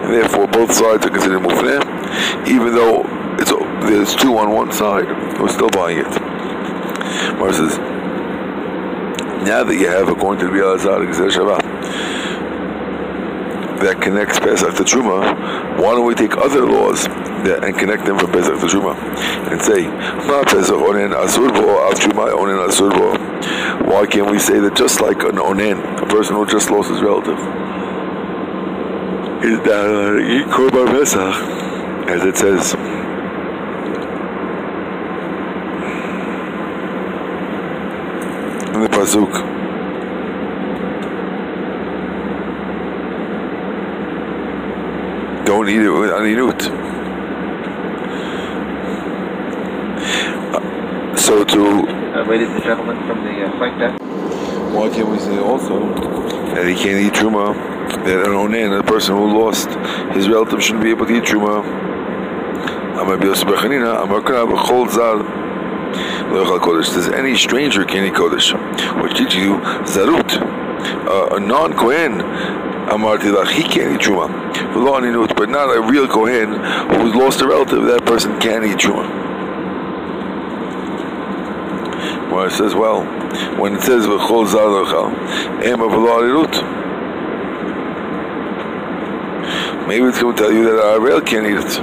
And 0.04 0.14
therefore 0.14 0.48
both 0.48 0.72
sides 0.72 1.06
are 1.06 1.10
considered 1.10 1.42
mufneh, 1.42 2.48
even 2.48 2.74
though 2.74 3.04
it's, 3.38 3.52
there's 3.90 4.16
two 4.16 4.38
on 4.38 4.52
one 4.54 4.72
side, 4.72 5.08
we're 5.40 5.50
still 5.50 5.70
buying 5.70 6.00
it. 6.00 6.10
Mar 7.38 7.54
says, 7.54 7.78
now 9.48 9.64
that 9.64 9.76
you 9.76 9.88
have, 9.88 10.10
according 10.10 10.46
to 10.46 10.52
the 10.52 10.60
Bialazar, 10.60 11.06
that 13.80 14.02
connects 14.02 14.40
Pesach 14.40 14.76
to 14.76 14.84
Truma, 14.84 15.22
why 15.78 15.96
don't 15.96 16.06
we 16.06 16.16
take 16.16 16.36
other 16.38 16.66
laws 16.66 17.04
that, 17.44 17.64
and 17.64 17.78
connect 17.78 18.06
them 18.06 18.18
from 18.18 18.32
Pesach 18.32 18.60
to 18.60 18.68
Truma 18.68 18.96
and 19.52 19.62
say, 19.62 19.88
Ma 20.28 20.44
Pesach 20.44 20.76
onen 20.76 21.14
asurbo, 21.16 21.80
al 21.86 21.94
Truma 21.94 22.32
onen 22.36 22.60
asurbo. 22.68 23.18
Why 23.88 24.06
can't 24.06 24.30
we 24.30 24.40
say 24.40 24.60
that 24.60 24.76
just 24.76 25.02
like 25.02 25.24
an 25.24 25.38
onen, 25.38 26.02
a 26.02 26.06
person 26.06 26.36
who 26.36 26.46
just 26.46 26.70
lost 26.70 26.90
his 26.90 27.02
relative, 27.02 27.40
is 29.44 29.58
that 29.64 29.86
uh, 29.88 30.54
korban 30.54 30.88
Pesach, 30.92 31.36
as 32.10 32.26
it 32.26 32.38
says, 32.38 32.74
in 38.74 38.82
the 38.82 38.90
pasuk. 38.90 39.59
Don't 45.60 45.68
eat 45.68 45.82
it 45.82 45.90
with 45.90 46.10
aninut. 46.12 46.62
Uh, 50.56 51.18
so 51.18 51.44
to. 51.44 51.86
Uh, 51.86 52.24
ladies 52.30 52.48
and 52.48 52.64
gentlemen 52.64 52.96
from 53.06 53.26
the 53.26 53.44
uh, 53.44 53.58
flight 53.58 53.78
deck. 53.78 54.00
Why 54.72 54.88
can't 54.88 55.10
we 55.10 55.20
say 55.20 55.38
also 55.38 55.94
that 56.56 56.66
he 56.66 56.76
can't 56.76 57.06
eat 57.06 57.12
truma? 57.12 57.54
That 58.06 58.26
an 58.26 58.36
onen, 58.36 58.80
a 58.80 58.84
person 58.84 59.18
who 59.18 59.38
lost 59.38 59.68
his 60.16 60.30
relative, 60.30 60.64
shouldn't 60.64 60.86
be 60.86 60.92
able 60.92 61.06
to 61.08 61.18
eat 61.18 61.26
truma. 61.26 61.62
Amar 62.98 63.22
Yosef 63.22 63.46
Bechanina, 63.46 64.02
Amar 64.02 64.22
Kana 64.22 64.46
B'chol 64.50 64.90
Zal. 64.90 65.24
Does 66.94 67.10
any 67.10 67.36
stranger 67.36 67.84
can 67.84 68.06
eat 68.06 68.14
kodesh? 68.14 68.54
Which 69.04 69.18
teaches 69.18 69.36
you 69.36 69.58
zarut, 69.84 70.32
uh, 70.40 71.36
a 71.36 71.40
non-kohen. 71.42 72.22
Amarti 72.90 73.30
lach, 73.32 73.52
he 73.52 73.62
can't 73.62 73.94
eat 73.94 74.08
truma. 74.08 74.49
But 74.74 75.50
not 75.50 75.76
a 75.76 75.82
real 75.82 76.08
kohen 76.08 76.50
who's 77.00 77.16
lost 77.16 77.42
a 77.42 77.48
relative. 77.48 77.84
That 77.86 78.06
person 78.06 78.40
can 78.40 78.64
eat 78.64 78.78
truma. 78.78 79.08
Well, 82.32 82.46
it 82.46 82.52
says, 82.52 82.76
well, 82.76 83.04
when 83.60 83.74
it 83.76 83.82
says 83.82 84.06
v'chol 84.06 84.46
zalochal, 84.48 85.12
em 85.66 85.80
aninut. 85.80 86.78
Maybe 89.88 90.06
it's 90.06 90.22
going 90.22 90.36
to 90.36 90.42
tell 90.42 90.52
you 90.52 90.64
that 90.66 90.96
a 90.96 91.00
real 91.00 91.22
can't 91.22 91.48
eat 91.48 91.58
it. 91.58 91.80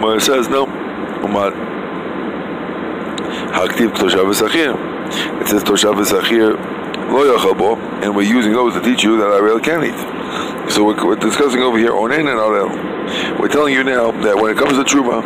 Well, 0.00 0.16
it 0.16 0.20
says 0.20 0.48
no. 0.48 0.66
Umar. 1.24 1.50
Haktiv 3.52 3.92
Toshav 3.94 4.32
Sachir. 4.32 4.91
It 5.40 5.48
says 5.48 5.62
Toshav 5.64 5.94
Sachir 6.04 6.56
Lo 7.12 7.36
Yachabo, 7.36 7.76
and 8.02 8.16
we're 8.16 8.22
using 8.22 8.52
those 8.52 8.72
to 8.74 8.80
teach 8.80 9.02
you 9.02 9.18
that 9.18 9.26
Arel 9.26 9.62
can 9.62 9.84
eat. 9.84 10.70
So 10.72 10.84
we're, 10.84 11.04
we're 11.04 11.16
discussing 11.16 11.60
over 11.60 11.76
here 11.76 11.90
Onen 11.90 12.20
and 12.20 12.40
Arel. 12.40 13.38
We're 13.38 13.48
telling 13.48 13.74
you 13.74 13.84
now 13.84 14.12
that 14.22 14.36
when 14.36 14.50
it 14.50 14.56
comes 14.56 14.72
to 14.72 14.84
Truma, 14.84 15.22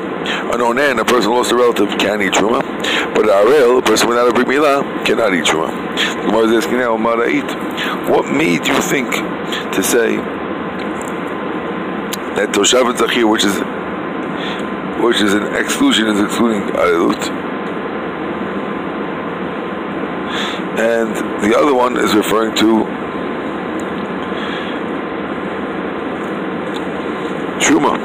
an 0.53 0.61
Onen, 0.61 1.01
a 1.01 1.05
person 1.05 1.31
lost 1.31 1.53
a 1.53 1.57
relative, 1.57 1.89
can 1.99 2.23
eat 2.23 2.33
Truma, 2.33 2.63
but 3.15 3.27
Arel, 3.27 3.79
a 3.79 3.83
person 3.83 4.09
without 4.09 4.29
a 4.29 4.33
Brit 4.33 4.49
Milah, 4.49 4.83
cannot 5.07 5.33
eat 5.35 5.45
Truma. 5.45 5.71
The 5.95 6.23
Gemara 6.27 6.47
is 6.47 6.65
asking 6.65 6.79
now, 6.79 6.97
eat. 7.25 8.11
What 8.11 8.35
made 8.35 8.67
you 8.67 8.81
think 8.83 9.11
to 9.13 9.83
say 9.83 10.17
that 12.35 12.51
Toshav 12.51 12.97
Zachir, 12.99 13.31
which 13.31 13.45
is 13.45 13.55
which 15.05 15.21
is 15.21 15.35
an 15.35 15.55
exclusion, 15.55 16.09
is 16.09 16.21
excluding 16.21 16.63
Arelut. 16.75 17.46
And 20.79 21.17
the 21.43 21.57
other 21.57 21.75
one 21.75 21.97
is 21.97 22.15
referring 22.15 22.55
to 22.57 22.85
Truma. 27.65 27.97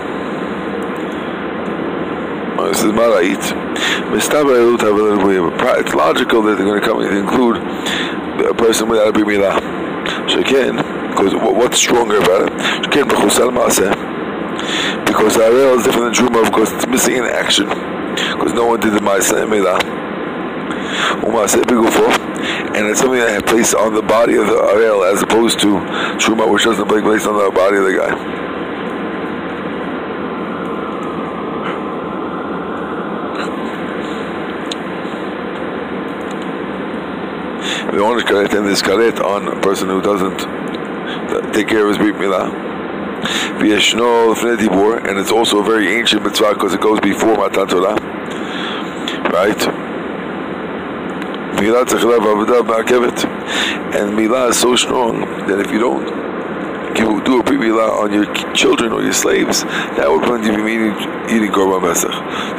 Uh, 2.57 2.67
this 2.67 2.81
is. 2.83 3.51
It's 5.79 5.93
logical 5.93 6.41
that 6.43 6.55
they're 6.57 6.65
going 6.65 6.79
to 6.79 6.87
come 6.87 7.01
and 7.01 7.17
include 7.17 7.57
a 7.57 8.53
person 8.53 8.87
without 8.87 9.09
a 9.09 9.11
Bimila. 9.11 9.57
again, 10.39 10.77
because 11.09 11.33
what's 11.35 11.77
stronger 11.77 12.19
about 12.19 12.47
it? 12.47 12.53
Shekin, 12.85 13.07
because 15.05 15.35
Arel 15.35 15.77
is 15.77 15.83
different 15.83 16.15
than 16.15 16.27
Truma 16.27 16.45
because 16.45 16.71
it's 16.71 16.87
missing 16.87 17.17
in 17.17 17.25
action. 17.25 17.67
Because 17.67 18.53
no 18.53 18.65
one 18.65 18.79
did 18.79 18.93
the 18.93 18.99
Ma'aseh 18.99 19.45
Milah. 19.45 20.00
And 21.23 22.87
it's 22.87 22.99
something 22.99 23.19
that 23.19 23.29
had 23.29 23.45
place 23.45 23.73
on 23.73 23.93
the 23.93 24.01
body 24.01 24.35
of 24.35 24.47
the 24.47 24.53
Arel 24.53 25.11
as 25.11 25.21
opposed 25.21 25.59
to 25.59 25.67
Truma, 26.17 26.51
which 26.51 26.63
doesn't 26.63 26.87
take 26.87 27.03
place 27.03 27.25
on 27.25 27.37
the 27.37 27.51
body 27.51 27.77
of 27.77 27.83
the 27.83 27.93
guy. 27.93 28.41
We 37.91 38.01
want 38.01 38.25
to 38.25 38.57
and 38.57 38.65
this 38.65 38.81
karet 38.81 39.19
on 39.19 39.47
a 39.47 39.61
person 39.61 39.89
who 39.89 40.01
doesn't 40.01 40.41
uh, 40.41 41.51
take 41.51 41.67
care 41.67 41.83
of 41.83 41.89
his 41.89 41.97
brit 41.97 42.15
milah 42.15 42.71
and 43.61 45.19
it's 45.19 45.31
also 45.31 45.59
a 45.59 45.63
very 45.63 45.87
ancient 45.93 46.23
mitzvah 46.23 46.53
because 46.53 46.73
it 46.73 46.81
goes 46.81 46.99
before 47.01 47.35
Matan 47.35 47.67
Torah. 47.67 47.95
Right? 49.31 49.80
And 53.93 54.17
Milah 54.17 54.49
is 54.49 54.59
so 54.59 54.75
strong 54.75 55.21
that 55.47 55.59
if 55.59 55.69
you 55.71 55.79
don't 55.79 56.05
give, 56.95 57.23
do 57.23 57.39
a 57.39 57.43
pre 57.43 57.57
Milah 57.57 58.01
on 58.01 58.11
your 58.11 58.25
children 58.53 58.91
or 58.91 59.03
your 59.03 59.13
slaves, 59.13 59.63
that 59.63 60.09
would 60.09 60.23
prevent 60.23 60.45
you 60.45 60.53
from 60.53 60.67
eating, 60.67 60.95
eating 61.29 61.51
Korban 61.51 61.81
Pesach. 61.81 62.11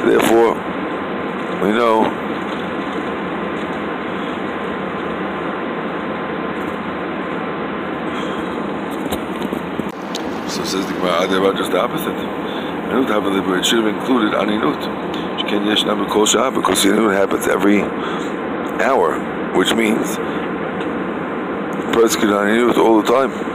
Therefore, 0.06 0.54
we 1.64 1.72
know 1.74 2.04
So 10.48 10.64
says 10.64 10.86
the 10.86 10.92
Gemara, 10.92 11.24
about 11.24 11.56
just 11.56 11.72
the 11.72 11.80
opposite. 11.80 12.14
Anut 12.92 13.08
Havalibur, 13.08 13.58
it 13.58 13.64
should 13.64 13.84
have 13.84 13.94
included 13.96 14.32
Aninut. 14.34 14.80
Shken 15.40 15.66
Yesh 15.66 15.82
Nam 15.84 16.06
Kol 16.08 16.26
because 16.26 16.84
Aninut 16.84 17.16
happens 17.16 17.48
every 17.48 17.80
hour, 18.82 19.18
which 19.56 19.74
means 19.74 20.16
persecute 21.94 22.30
Aninut 22.30 22.76
all 22.76 23.00
the 23.00 23.08
time. 23.10 23.52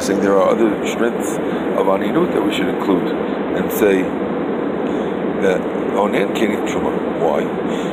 saying 0.00 0.22
there 0.22 0.34
are 0.34 0.48
other 0.48 0.70
shmits 0.80 1.36
of 1.78 1.86
aninut 1.86 2.32
that 2.32 2.42
we 2.42 2.54
should 2.54 2.68
include 2.68 3.06
and 3.06 3.70
say 3.70 4.02
that 5.42 5.60
onen 5.96 6.34
can 6.36 6.52
eat 6.52 6.64
truma. 6.70 6.92
Why? 7.20 7.40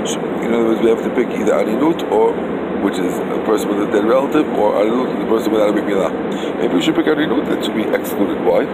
So, 0.05 0.19
in 0.41 0.53
other 0.53 0.65
words, 0.65 0.81
we 0.81 0.89
have 0.89 1.03
to 1.03 1.09
pick 1.15 1.27
either 1.29 1.53
aninut 1.53 2.11
or 2.11 2.33
which 2.83 2.99
is 2.99 3.13
a 3.17 3.41
person 3.43 3.69
with 3.69 3.89
a 3.89 3.91
dead 3.91 4.05
relative, 4.05 4.47
or 4.53 4.73
aninut 4.73 5.23
a 5.23 5.27
person 5.27 5.51
without 5.51 5.69
a 5.69 5.73
big 5.73 5.87
Maybe 6.57 6.73
we 6.75 6.81
should 6.81 6.95
pick 6.95 7.05
aninut 7.05 7.45
that 7.49 7.63
should 7.65 7.75
be 7.75 7.83
excluded. 7.83 8.43
Why? 8.45 8.65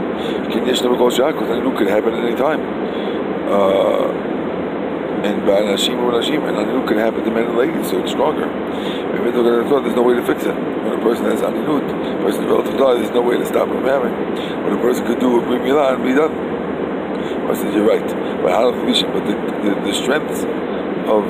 Because 0.44 1.50
aninut 1.50 1.78
can 1.78 1.88
happen 1.88 2.14
at 2.14 2.26
any 2.26 2.36
time. 2.36 2.62
Uh, 3.50 4.34
and 5.24 5.42
Ba'al 5.44 5.72
Hashim 5.72 6.04
or 6.04 6.12
Hashim, 6.20 6.44
and 6.48 6.58
Aninut 6.58 6.86
can 6.88 6.98
happen 6.98 7.24
to 7.24 7.32
men 7.32 7.46
and 7.48 7.58
ladies, 7.58 7.90
so 7.90 8.00
it's 8.00 8.12
stronger. 8.12 8.46
Maybe 8.46 9.32
they're 9.32 9.64
going 9.64 9.84
there's 9.84 9.96
no 9.96 10.04
way 10.04 10.16
to 10.16 10.26
fix 10.26 10.44
it. 10.44 10.54
When 10.54 11.00
a 11.00 11.02
person 11.02 11.26
has 11.26 11.40
Aninut, 11.40 11.88
a 11.88 12.22
person's 12.22 12.46
relative 12.48 12.78
dies, 12.78 13.00
there's 13.00 13.16
no 13.16 13.22
way 13.22 13.38
to 13.38 13.46
stop 13.46 13.70
him 13.70 13.80
from 13.80 13.88
having. 13.88 14.14
But 14.64 14.74
a 14.74 14.82
person 14.82 15.06
could 15.08 15.20
do 15.20 15.40
a 15.40 15.44
Milah 15.44 15.96
and 15.96 16.04
be 16.04 16.14
done. 16.14 16.53
I 17.50 17.54
said, 17.56 17.74
you're 17.74 17.88
right. 17.88 18.08
But 18.42 18.52
how 18.52 18.72
but 18.72 19.26
the, 19.26 19.36
the, 19.64 19.76
the 19.88 19.94
strengths 19.94 20.44
of 21.10 21.26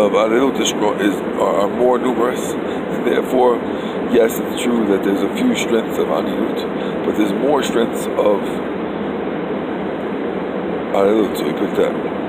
of 0.00 0.14
is, 1.00 1.14
are, 1.38 1.60
are 1.60 1.68
more 1.68 1.98
numerous, 1.98 2.40
and 2.52 3.06
therefore, 3.06 3.56
yes, 4.12 4.38
it's 4.38 4.62
true 4.62 4.86
that 4.86 5.04
there's 5.04 5.22
a 5.22 5.34
few 5.34 5.54
strengths 5.56 5.98
of 5.98 6.06
Aninut, 6.08 7.04
but 7.04 7.16
there's 7.16 7.32
more 7.32 7.62
strengths 7.62 8.06
of 8.06 8.40
Arelut, 10.94 11.36
so 11.36 11.44
we 11.44 11.52
picked 11.52 11.76
that. 11.76 12.20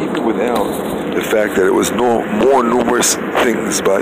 even 0.00 0.24
without 0.24 1.14
the 1.14 1.22
fact 1.22 1.56
that 1.56 1.66
it 1.66 1.72
was 1.72 1.90
no 1.92 2.24
more 2.38 2.62
numerous 2.62 3.16
things 3.65 3.81
by 3.81 4.01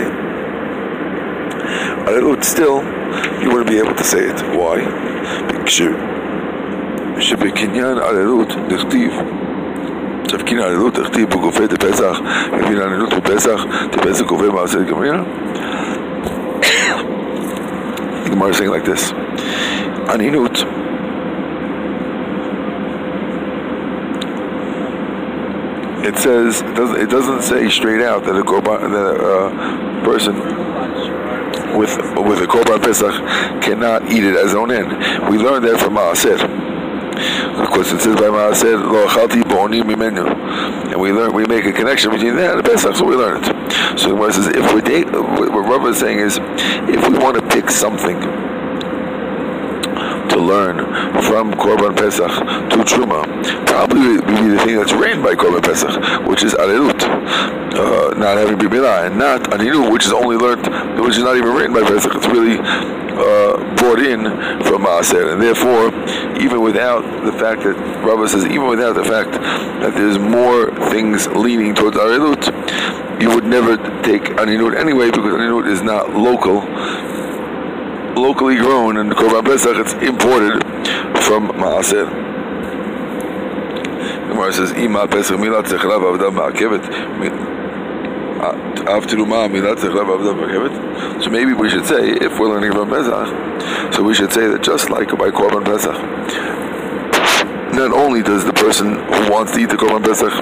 Arelut, 2.10 2.44
still 2.44 2.84
you 3.42 3.50
wouldn't 3.52 3.70
be 3.70 3.78
able 3.78 3.96
to 3.96 4.04
say 4.04 4.30
it. 4.30 4.40
Why? 4.58 4.78
שבקניין 7.20 7.98
ערלות 7.98 8.54
נכתיב 8.68 9.14
תפקין 10.24 10.60
ערלות 10.60 10.94
תכתיב 10.94 11.30
בגופי 11.30 11.68
דפסח 11.68 12.20
מבין 12.54 12.78
ערלות 12.78 13.14
בפסח 13.14 13.66
דפסח 13.92 14.26
גובה 14.26 14.50
מעשה 14.50 14.80
גמרין 14.80 15.24
The 18.26 18.30
Gemara 18.32 18.50
is 18.50 18.58
saying 18.58 18.70
like 18.70 18.86
this 18.86 19.12
Aninut 20.14 20.66
it 26.05 26.17
says 26.19 26.61
it 26.61 27.09
doesn't, 27.11 27.43
say 27.43 27.69
straight 27.71 28.03
out 28.03 28.25
that 28.25 28.37
a 28.37 28.43
korban 28.43 28.93
that 28.93 29.21
a 29.21 29.47
uh, 29.47 30.05
person 30.05 30.35
with 31.77 31.97
with 32.21 32.41
a 32.41 32.47
korban 32.47 32.83
pesach 32.83 33.13
cannot 33.63 34.11
eat 34.13 34.23
it 34.23 34.37
as 34.37 34.53
onen. 34.53 35.31
We 35.31 35.39
learned 35.39 35.65
that 35.65 35.81
from 35.81 35.95
Maaser. 35.95 36.39
Of 37.61 37.69
course, 37.71 37.93
it 37.93 38.01
says 38.01 38.17
by 38.17 38.29
Maaser 38.29 38.81
lo 38.81 39.07
achalti 39.07 39.49
boni 39.49 39.81
mimenu, 39.81 40.27
and 40.93 41.01
we 41.01 41.13
learn 41.13 41.33
we 41.33 41.47
make 41.47 41.65
a 41.65 41.73
connection 41.73 42.11
between 42.11 42.37
that 42.37 42.57
and 42.57 42.65
the 42.65 42.69
pesach. 42.69 42.97
So 42.97 43.05
we 43.05 43.17
learn 43.17 43.43
it. 43.43 43.99
So 43.99 44.15
the 44.15 44.33
says 44.33 44.49
if 44.49 44.73
we're 44.75 45.51
what 45.51 45.69
Rabbi 45.69 45.89
is 45.89 45.99
saying 45.99 46.19
is 46.19 46.39
if 46.89 47.09
we 47.09 47.19
want 47.19 47.37
to 47.37 47.49
pick 47.49 47.71
something 47.71 48.44
to 50.35 50.41
learn 50.41 50.79
from 51.23 51.53
Korban 51.55 51.97
Pesach 51.97 52.29
to 52.29 52.77
Truma. 52.83 53.23
Probably 53.67 54.19
would 54.19 54.27
be 54.27 54.49
the 54.49 54.59
thing 54.65 54.77
that's 54.77 54.93
rained 54.93 55.23
by 55.23 55.35
Korban 55.35 55.63
Pesach, 55.63 56.27
which 56.27 56.43
is 56.43 56.55
Arelut, 56.55 57.01
uh, 57.03 58.19
not 58.19 58.37
having 58.37 58.59
Bimila, 58.59 59.07
and 59.07 59.19
not 59.19 59.43
Aninu, 59.51 59.93
which 59.93 60.07
is 60.07 60.13
only 60.13 60.37
learned, 60.37 60.67
which 61.01 61.17
is 61.17 61.23
not 61.23 61.37
even 61.37 61.55
written 61.55 61.73
by 61.73 61.83
Pesach. 61.83 62.13
It's 62.15 62.27
really 62.27 62.59
uh, 62.59 63.75
brought 63.77 64.01
in 64.01 64.25
from 64.65 64.83
Maaser, 64.83 65.33
and 65.33 65.41
therefore, 65.41 65.95
even 66.43 66.63
without 66.63 67.03
the 67.25 67.33
fact 67.33 67.63
that 67.63 67.77
Rabbi 68.05 68.27
says, 68.27 68.45
even 68.47 68.67
without 68.67 68.95
the 68.95 69.05
fact 69.05 69.33
that 69.33 69.95
there's 69.95 70.19
more 70.19 70.75
things 70.91 71.29
leaning 71.29 71.75
towards 71.75 71.97
Arelut, 71.97 72.51
you 73.23 73.29
would 73.31 73.45
never 73.45 73.77
take 74.03 74.23
Aninut 74.43 74.77
anyway 74.77 75.07
because 75.11 75.33
Aninut 75.33 75.71
is 75.71 75.83
not 75.83 76.15
local 76.15 76.61
locally 78.25 78.57
grown, 78.57 78.97
and 78.97 79.13
Korban 79.13 79.45
Pesach 79.45 79.77
it's 79.77 79.93
imported 79.95 80.63
from 81.25 81.49
Maaser. 81.61 82.09
Gemara 84.29 84.51
says, 84.51 84.73
"Ima 84.73 85.07
Pesach 85.07 85.39
milat 85.39 85.67
zechla 85.67 85.97
v'avda 86.01 86.31
ma'akevet." 86.39 86.85
After. 88.89 89.17
So 91.23 91.31
maybe 91.31 91.53
we 91.53 91.71
should 91.71 91.87
say, 91.87 92.11
if 92.27 92.39
we're 92.39 92.49
learning 92.49 92.73
from 92.73 92.89
Pesach, 92.91 93.95
so 93.95 94.03
we 94.03 94.15
should 94.15 94.33
say 94.33 94.49
that 94.49 94.63
just 94.63 94.91
like 94.91 95.09
by 95.17 95.31
Korban 95.31 95.65
Pesach, 95.65 95.97
not 97.75 97.93
only 97.93 98.23
does 98.23 98.45
the 98.45 98.53
person 98.53 98.95
who 98.95 99.33
wants 99.33 99.53
to 99.53 99.61
eat 99.61 99.71
the 99.71 99.77
Korban 99.77 100.03
Pesach, 100.05 100.33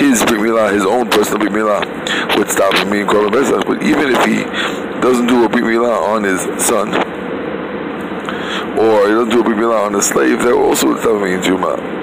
his 0.00 0.22
Brit 0.24 0.40
Milah, 0.40 0.72
his 0.72 0.84
own 0.84 1.08
personal 1.08 1.38
Brit 1.38 1.52
Milah, 1.52 1.82
would 2.36 2.50
stop 2.50 2.72
him 2.74 2.90
being 2.90 3.06
Korban 3.06 3.32
Pesach, 3.32 3.64
but 3.66 3.82
even 3.82 4.10
if 4.14 4.24
he 4.24 4.44
doesn't 5.00 5.26
do 5.26 5.44
a 5.44 5.48
Brit 5.48 5.64
Milah 5.64 5.98
on 6.14 6.22
his 6.22 6.40
son, 6.64 6.88
or 8.78 9.08
he 9.08 9.12
doesn't 9.14 9.30
do 9.30 9.40
a 9.40 9.44
Brit 9.44 9.56
Milah 9.56 9.86
on 9.86 9.94
a 9.94 10.02
slave, 10.02 10.42
that 10.42 10.52
also 10.52 10.94
being 11.24 11.42
Juma. 11.42 12.00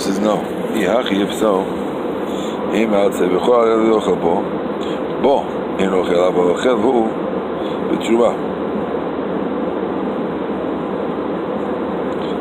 says 0.00 0.18
no. 0.18 0.40
If 0.72 1.34
so, 1.34 1.64
אם 2.74 2.94
ארצה 2.94 3.26
בכל 3.26 3.60
הלב 3.60 3.88
לא 3.88 3.94
יאכל 3.96 4.14
בו, 4.14 4.42
בו 5.22 5.44
אין 5.78 5.92
אוכל, 5.92 6.14
אבל 6.14 6.50
אוכל 6.50 6.68
הוא 6.68 7.08
בתשובה. 7.90 8.30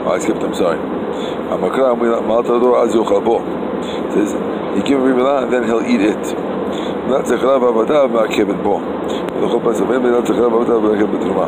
I 0.08 0.18
skipped, 0.18 0.42
I'm 0.42 0.54
sorry. 0.54 0.78
המקרא 1.50 1.94
מעלת 2.26 2.50
הדור 2.50 2.78
אז 2.78 2.94
יאכל 2.94 3.20
בו. 3.20 3.40
It 3.40 4.12
says, 4.12 4.32
he 4.76 4.82
give 4.82 5.00
him 5.00 5.18
and 5.18 5.52
then 5.52 5.64
he'll 5.64 5.82
eat 5.82 6.00
it. 6.00 6.36
מנת 7.08 7.26
זכרה 7.26 7.58
ועבדיו 7.58 8.08
מעכבת 8.12 8.56
בו. 8.62 8.80
ולכל 9.40 9.58
פסח, 9.64 9.84
ואין 9.88 10.02
מנת 10.02 10.26
זכרה 10.26 10.48
ועבדיו 10.48 10.80
מעכבת 10.80 11.08
בתרומה. 11.08 11.46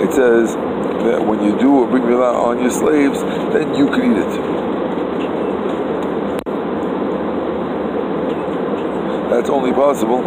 It 0.00 0.12
says 0.12 0.56
that 1.04 1.26
when 1.26 1.42
you 1.44 1.52
do 1.58 1.84
a 1.84 1.86
big 1.92 2.02
milah 2.02 2.34
on 2.48 2.58
your 2.62 2.70
slaves, 2.70 3.20
then 3.52 3.74
you 3.74 3.86
can 3.94 4.12
eat 4.12 4.18
it. 4.26 4.32
That's 9.30 9.50
only 9.50 9.72
possible. 9.72 10.20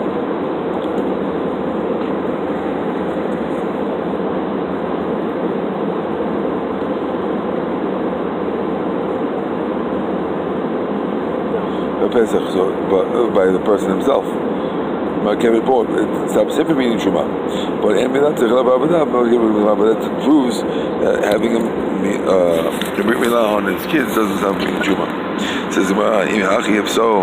Pesach, 12.19 12.51
so, 12.51 12.75
but, 12.91 13.07
uh, 13.15 13.31
by 13.31 13.47
the 13.47 13.61
person 13.61 13.91
himself. 13.91 14.27
Kevin 15.39 15.65
bought 15.65 15.87
it 15.91 16.31
stops 16.31 16.57
him 16.57 16.67
from 16.67 16.83
eating 16.83 16.99
truma, 16.99 17.23
but 17.79 17.95
but 17.95 19.87
that 19.87 20.23
proves 20.25 20.59
that 20.59 21.23
having 21.23 21.55
a 21.55 21.63
uh, 22.27 23.55
on 23.55 23.67
his 23.67 23.87
kids 23.87 24.13
doesn't 24.17 24.39
stop 24.39 24.61
eating 24.61 24.83
truma. 24.83 25.07
Says 25.73 25.93
if 26.75 26.89
so. 26.91 27.23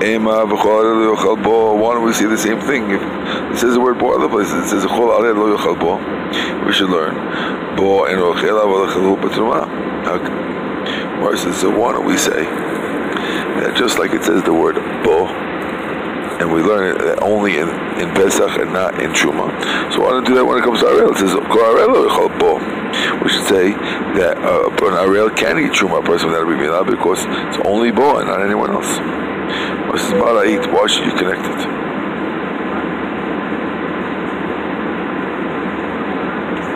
Ema 0.00 0.46
bo. 0.48 1.74
Why 1.74 1.92
don't 1.92 2.06
we 2.06 2.14
see 2.14 2.24
the 2.24 2.38
same 2.38 2.60
thing? 2.60 2.90
If 2.90 3.02
it 3.02 3.58
says 3.58 3.74
the 3.74 3.80
word 3.80 3.98
bo 3.98 4.16
other 4.16 4.30
places, 4.30 4.64
it 4.64 4.68
says 4.68 4.86
bo. 5.76 6.00
We 6.64 6.72
should 6.72 6.88
learn 6.88 7.76
bo 7.76 8.06
so? 11.52 11.70
Why 11.70 11.92
don't 11.92 12.06
we 12.06 12.16
say 12.16 12.72
just 13.76 13.98
like 13.98 14.12
it 14.12 14.24
says 14.24 14.42
the 14.44 14.52
word 14.52 14.76
bo, 15.04 15.26
and 16.38 16.52
we 16.52 16.62
learn 16.62 16.96
it 16.96 17.18
only 17.22 17.58
in, 17.58 17.68
in 18.00 18.08
Pesach 18.14 18.58
and 18.58 18.72
not 18.72 19.00
in 19.00 19.12
Truma. 19.12 19.48
So 19.92 20.00
why 20.00 20.10
don't 20.10 20.26
do 20.26 20.34
that 20.34 20.44
when 20.44 20.58
it 20.58 20.64
comes 20.64 20.80
to 20.80 20.86
Arel? 20.86 21.12
It 21.12 21.18
says 21.18 21.34
arel 21.34 22.38
bo. 22.38 22.58
We 23.22 23.30
should 23.30 23.46
say 23.46 23.72
that 24.18 24.36
uh, 24.38 24.68
an 24.68 24.96
Arel 25.00 25.34
can 25.36 25.58
eat 25.58 25.72
Truma, 25.72 26.00
a 26.00 26.02
person 26.02 26.28
without 26.28 26.42
a 26.42 26.46
Bimila, 26.46 26.84
because 26.84 27.24
it's 27.48 27.58
only 27.66 27.90
bo 27.90 28.18
and 28.18 28.28
not 28.28 28.42
anyone 28.42 28.70
else. 28.70 28.98
Why 29.88 30.86
should 30.88 31.04
you 31.04 31.14
connect 31.16 31.44
it? 31.46 31.82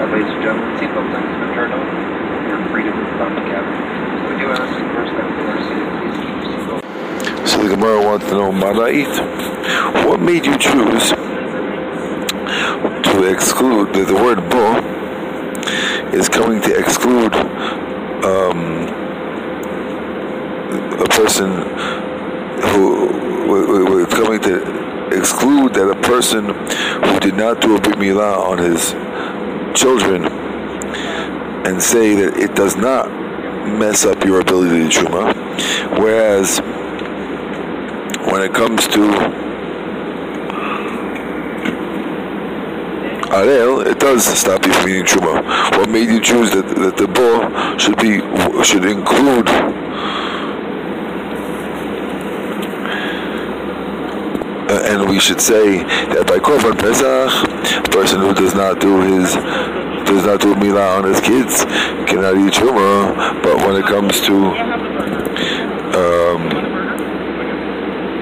Ladies 0.06 0.32
and 0.32 0.42
gentlemen, 0.42 0.78
seatbelt 0.78 1.12
sign 1.12 1.24
has 1.26 1.36
been 1.40 1.52
turned 1.52 1.74
on. 1.74 1.84
Your 2.48 2.60
freedom 2.70 2.94
is 2.94 3.10
about 3.16 3.34
to 3.34 3.42
cabin. 3.50 3.74
So 4.22 4.28
we 4.32 4.36
do 4.40 4.46
ask 4.48 4.72
first 4.94 5.12
that 5.12 5.26
we 5.28 5.42
are 5.44 5.60
seated, 5.66 5.90
please. 6.00 6.35
So 7.46 7.62
the 7.62 7.68
Gemara 7.76 8.04
wants 8.04 8.26
to 8.26 8.32
know, 8.32 8.50
Mara'it, 8.50 10.06
what 10.06 10.20
made 10.20 10.44
you 10.44 10.58
choose 10.58 11.10
to 13.12 13.32
exclude, 13.32 13.94
the, 13.94 14.04
the 14.04 14.14
word 14.14 14.38
bo 14.50 14.76
is 16.12 16.28
coming 16.28 16.60
to 16.62 16.76
exclude 16.76 17.34
um, 18.24 18.88
a 20.98 21.06
person 21.08 21.50
who 22.62 23.06
we're 23.48 24.06
coming 24.06 24.40
to 24.40 25.16
exclude 25.16 25.74
that 25.74 25.88
a 25.88 26.00
person 26.02 26.46
who 26.46 27.20
did 27.20 27.36
not 27.36 27.60
do 27.60 27.76
a 27.76 27.80
brit 27.80 27.96
milah 27.96 28.38
on 28.38 28.58
his 28.58 28.90
children 29.78 30.24
and 31.66 31.80
say 31.82 32.14
that 32.14 32.36
it 32.36 32.54
does 32.56 32.76
not 32.76 33.08
mess 33.78 34.04
up 34.04 34.24
your 34.24 34.40
ability 34.40 34.88
to 34.88 35.00
truma, 35.00 35.32
whereas 35.98 36.60
when 38.26 38.42
it 38.42 38.52
comes 38.52 38.86
to 38.88 39.00
Arel, 43.36 43.84
it 43.86 43.98
does 43.98 44.24
stop 44.24 44.64
you 44.64 44.72
from 44.72 44.88
eating 44.88 45.04
truma. 45.04 45.42
What 45.76 45.88
made 45.90 46.08
you 46.08 46.20
choose 46.20 46.50
that, 46.52 46.66
that 46.76 46.96
the 46.96 47.06
bo 47.06 47.76
should 47.76 47.98
be 47.98 48.20
should 48.64 48.84
include 48.84 49.48
uh, 54.70 54.82
and 54.90 55.08
we 55.08 55.20
should 55.20 55.40
say 55.40 55.82
that 56.14 56.26
by 56.26 56.38
Korban 56.38 56.78
Pesach, 56.78 57.86
a 57.86 57.90
person 57.90 58.20
who 58.20 58.32
does 58.32 58.54
not 58.54 58.80
do 58.80 59.00
his 59.00 59.34
does 60.06 60.24
not 60.24 60.40
do 60.40 60.54
milah 60.54 60.98
on 60.98 61.04
his 61.04 61.20
kids 61.20 61.64
cannot 62.08 62.36
eat 62.36 62.54
truma. 62.54 63.42
But 63.42 63.56
when 63.66 63.76
it 63.76 63.84
comes 63.84 64.20
to 64.22 64.34
um, 65.98 66.65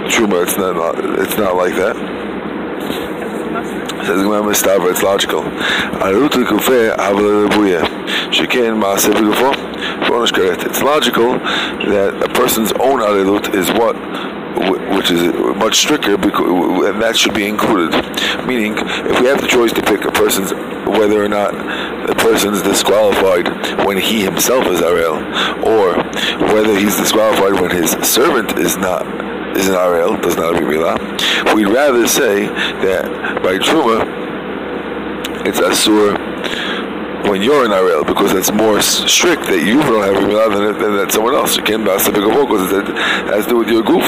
truma, 0.09 0.43
it's 0.43 0.57
not 0.57 0.75
it's 1.21 1.37
not 1.37 1.57
like 1.57 1.75
that. 1.77 1.97
Says 4.05 4.21
Gemara 4.23 4.51
it's 4.51 5.03
logical. 5.03 5.43
It's 10.67 10.83
logical 10.83 11.33
that 11.33 12.23
a 12.23 12.29
person's 12.35 12.73
own 12.73 13.01
arelut 13.01 13.55
is 13.55 13.71
what 13.73 13.97
which 14.97 15.11
is 15.11 15.23
much 15.57 15.79
stricter, 15.79 16.17
because, 16.17 16.47
and 16.87 17.03
that 17.03 17.17
should 17.17 17.35
be 17.35 17.49
included. 17.49 17.93
Meaning, 18.47 18.75
if 18.79 19.21
we 19.21 19.27
have 19.27 19.41
the 19.41 19.49
choice 19.49 19.73
to 19.73 19.83
pick 19.83 20.05
a 20.05 20.13
person's 20.13 20.53
whether 20.87 21.23
or 21.23 21.29
not 21.29 21.53
the 22.07 22.15
person 22.15 22.55
is 22.55 22.63
disqualified 22.63 23.49
when 23.87 23.99
he 23.99 24.23
himself 24.23 24.67
is 24.67 24.81
Arel, 24.81 25.19
or 25.65 25.97
whether 26.55 26.79
he's 26.79 26.97
disqualified 26.97 27.61
when 27.61 27.71
his 27.71 27.91
servant 28.07 28.59
is 28.59 28.77
not 28.77 29.05
is 29.57 29.69
an 29.69 29.75
Arel, 29.75 30.21
does 30.23 30.37
not 30.37 30.55
have 30.55 30.65
Milah, 30.65 31.55
we'd 31.55 31.67
rather 31.67 32.07
say 32.07 32.47
that 32.47 33.43
by 33.43 33.59
Truma, 33.59 34.05
it's 35.47 35.61
Asur 35.61 36.19
when 37.29 37.43
you're 37.43 37.65
an 37.65 37.71
Arel 37.71 38.07
because 38.07 38.33
it's 38.33 38.53
more 38.53 38.81
strict 38.81 39.45
that 39.47 39.65
you 39.65 39.81
don't 39.83 40.03
have 40.03 40.23
Milah 40.25 40.53
than, 40.53 40.79
than 40.79 40.97
that 40.97 41.13
someone 41.13 41.35
else. 41.35 41.57
You 41.57 41.63
can't 41.63 41.85
pass 41.85 42.07
the 42.07 42.13
big 42.13 42.25
because 42.25 42.73
it 42.73 42.87
has 43.33 43.45
to 43.45 43.51
do 43.51 43.59
with 43.59 43.69
your 43.69 43.83
goof 43.83 44.05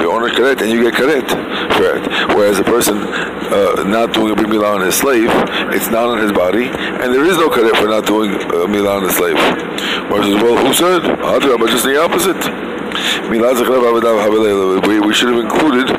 you 0.00 0.10
a 0.10 0.30
karet 0.30 0.60
and 0.62 0.70
you 0.70 0.82
get 0.82 0.94
karet 0.94 1.28
for 1.76 1.96
it. 1.96 2.36
Whereas 2.36 2.58
a 2.58 2.64
person 2.64 2.98
uh, 2.98 3.84
not 3.84 4.12
doing 4.12 4.32
a 4.32 4.36
milah 4.36 4.74
on 4.76 4.80
his 4.80 4.94
slave, 4.94 5.28
it's 5.72 5.88
not 5.90 6.08
on 6.08 6.18
his 6.18 6.32
body, 6.32 6.66
and 6.66 7.14
there 7.14 7.24
is 7.24 7.36
no 7.36 7.48
karet 7.48 7.76
for 7.76 7.88
not 7.88 8.06
doing 8.06 8.32
a 8.34 8.66
milah 8.66 8.96
on 8.96 9.02
his 9.02 9.16
slave. 9.16 9.36
Whereas, 10.10 10.34
well, 10.42 10.56
who 10.64 10.72
said? 10.72 11.02
But 11.02 11.70
just 11.70 11.84
the 11.84 12.00
opposite. 12.00 12.67
We, 14.86 15.00
we 15.00 15.14
should 15.14 15.30
have 15.30 15.40
included 15.44 15.90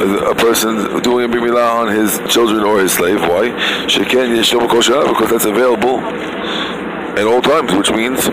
a 0.00 0.34
person 0.34 1.00
doing 1.02 1.24
a 1.26 1.28
big 1.28 1.40
milah 1.42 1.80
on 1.80 1.88
his 1.94 2.18
children 2.32 2.64
or 2.64 2.80
his 2.80 2.92
slave. 2.92 3.20
Why? 3.20 3.50
Because 3.86 5.30
that's 5.30 5.44
available 5.44 6.00
at 6.00 7.26
all 7.26 7.42
times, 7.42 7.74
which 7.74 7.90
means 7.90 8.28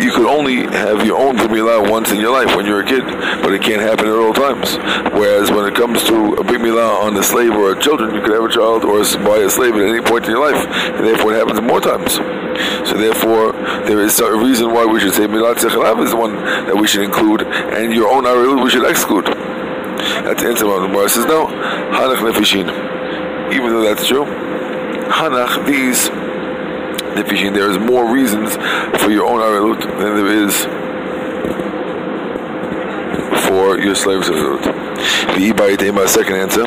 you 0.00 0.12
could 0.12 0.26
only 0.26 0.66
have 0.66 1.04
your 1.06 1.18
own 1.18 1.36
Brit 1.36 1.50
Milah 1.50 1.90
once 1.90 2.10
in 2.12 2.20
your 2.20 2.32
life 2.32 2.54
when 2.56 2.66
you're 2.66 2.80
a 2.80 2.86
kid, 2.86 3.04
but 3.42 3.52
it 3.52 3.62
can't 3.62 3.80
happen 3.80 4.06
at 4.06 4.14
all 4.14 4.32
times. 4.32 4.76
Whereas 5.14 5.50
when 5.50 5.66
it 5.66 5.74
comes 5.74 6.02
to 6.04 6.34
a 6.34 6.44
Brit 6.44 6.60
Milah 6.60 7.02
on 7.02 7.16
a 7.16 7.22
slave 7.22 7.52
or 7.52 7.72
a 7.72 7.80
children, 7.80 8.14
you 8.14 8.20
could 8.20 8.32
have 8.32 8.44
a 8.44 8.52
child 8.52 8.84
or 8.84 9.02
buy 9.24 9.38
a 9.38 9.50
slave 9.50 9.74
at 9.74 9.88
any 9.88 10.00
point 10.00 10.24
in 10.24 10.30
your 10.30 10.52
life, 10.52 10.66
and 10.94 11.06
therefore 11.06 11.34
it 11.34 11.38
happens 11.38 11.60
more 11.60 11.80
times. 11.80 12.41
So 12.86 12.96
therefore, 12.96 13.52
there 13.86 14.00
is 14.00 14.18
a 14.20 14.32
reason 14.32 14.72
why 14.72 14.84
we 14.84 15.00
should 15.00 15.14
say 15.14 15.26
Milat 15.26 15.56
Zechalav 15.56 16.02
is 16.04 16.10
the 16.10 16.16
one 16.16 16.34
that 16.34 16.76
we 16.76 16.86
should 16.86 17.02
include, 17.02 17.42
and 17.42 17.92
your 17.92 18.12
own 18.12 18.24
Arilu 18.24 18.62
we 18.62 18.70
should 18.70 18.88
exclude. 18.88 19.26
That's 19.26 20.42
the 20.42 20.48
answer. 20.48 20.64
The 20.64 20.86
Gemara 20.86 21.08
says 21.08 21.26
no. 21.26 21.46
Hanach 21.46 22.22
nefishin. 22.22 22.68
Even 23.52 23.70
though 23.70 23.82
that's 23.82 24.06
true, 24.06 24.24
Hanach 24.24 25.66
these 25.66 26.08
nefishin, 27.14 27.54
there 27.54 27.70
is 27.70 27.78
more 27.78 28.10
reasons 28.12 28.54
for 29.02 29.10
your 29.10 29.26
own 29.26 29.40
arelut 29.40 29.80
than 29.98 30.16
there 30.16 30.44
is 30.44 30.66
for 33.72 33.80
your 33.80 33.94
slave's 33.94 34.28
arelut. 34.28 34.62
The 35.32 36.08
second 36.08 36.36
answer. 36.36 36.66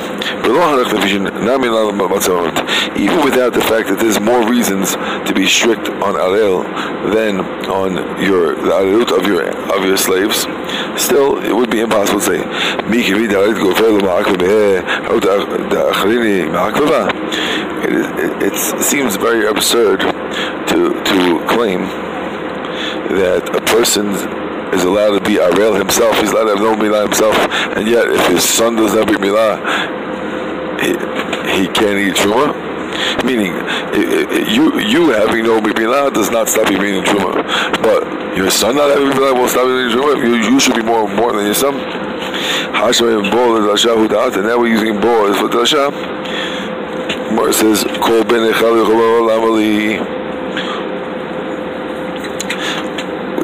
Even 2.97 3.23
without 3.23 3.53
the 3.53 3.61
fact 3.61 3.89
that 3.89 3.99
there's 3.99 4.19
more 4.19 4.47
reasons 4.49 4.95
to 5.27 5.33
be 5.33 5.45
strict 5.45 5.89
on 5.89 6.15
arel 6.15 6.63
than 7.13 7.41
on 7.69 7.95
your 8.23 8.55
the 8.55 8.71
arelut 8.71 9.17
of 9.17 9.27
your 9.27 9.49
of 9.75 9.85
your 9.85 9.97
slaves, 9.97 10.47
still 11.01 11.37
it 11.43 11.55
would 11.55 11.69
be 11.69 11.81
impossible 11.81 12.19
to 12.19 12.25
say. 12.25 12.39
Eh, 12.41 12.73
it, 17.87 18.01
it, 18.25 18.53
it 18.53 18.83
seems 18.83 19.15
very 19.15 19.45
absurd 19.45 19.99
to 20.69 21.03
to 21.03 21.45
claim 21.47 21.81
that 23.19 23.55
a 23.55 23.61
person 23.61 24.44
is 24.75 24.83
allowed 24.83 25.17
to 25.17 25.21
be 25.21 25.37
Arel 25.37 25.77
himself, 25.77 26.19
he's 26.19 26.31
allowed 26.31 26.45
to 26.45 26.55
have 26.55 26.59
no 26.59 26.75
Milah 26.75 27.03
himself, 27.03 27.35
and 27.77 27.87
yet 27.87 28.07
if 28.07 28.27
his 28.27 28.43
son 28.43 28.75
doesn't 28.75 28.97
have 28.97 29.07
Milah, 29.17 29.57
he, 30.81 30.91
he 31.61 31.67
can't 31.67 31.97
eat 31.97 32.15
Truma. 32.15 32.53
Meaning, 33.25 33.51
you 34.53 34.79
you 34.79 35.09
having 35.09 35.43
no 35.43 35.59
Milah 35.59 36.13
does 36.13 36.31
not 36.31 36.47
stop 36.47 36.69
you 36.69 36.79
being 36.79 37.03
Truma. 37.03 37.43
But 37.81 38.37
your 38.37 38.49
son 38.49 38.75
not 38.75 38.89
having 38.89 39.09
Milah 39.09 39.33
will 39.33 39.47
stop 39.47 39.65
you 39.67 39.87
being 39.87 39.97
Truma. 39.97 40.13
You, 40.23 40.35
you 40.51 40.59
should 40.59 40.75
be 40.75 40.83
more 40.83 41.09
important 41.09 41.37
than 41.37 41.45
your 41.45 41.55
son. 41.55 41.75
Hashem 42.75 43.31
Bo 43.31 43.55
and 43.57 44.43
now 44.43 44.59
we're 44.59 44.67
using 44.67 44.99
Bo 44.99 45.31
as 45.31 45.37
Dasha. 45.51 45.91
Mar 47.33 47.51
says, 47.51 47.83
Kol 47.83 48.23
ben 48.23 48.51
echal 48.51 50.14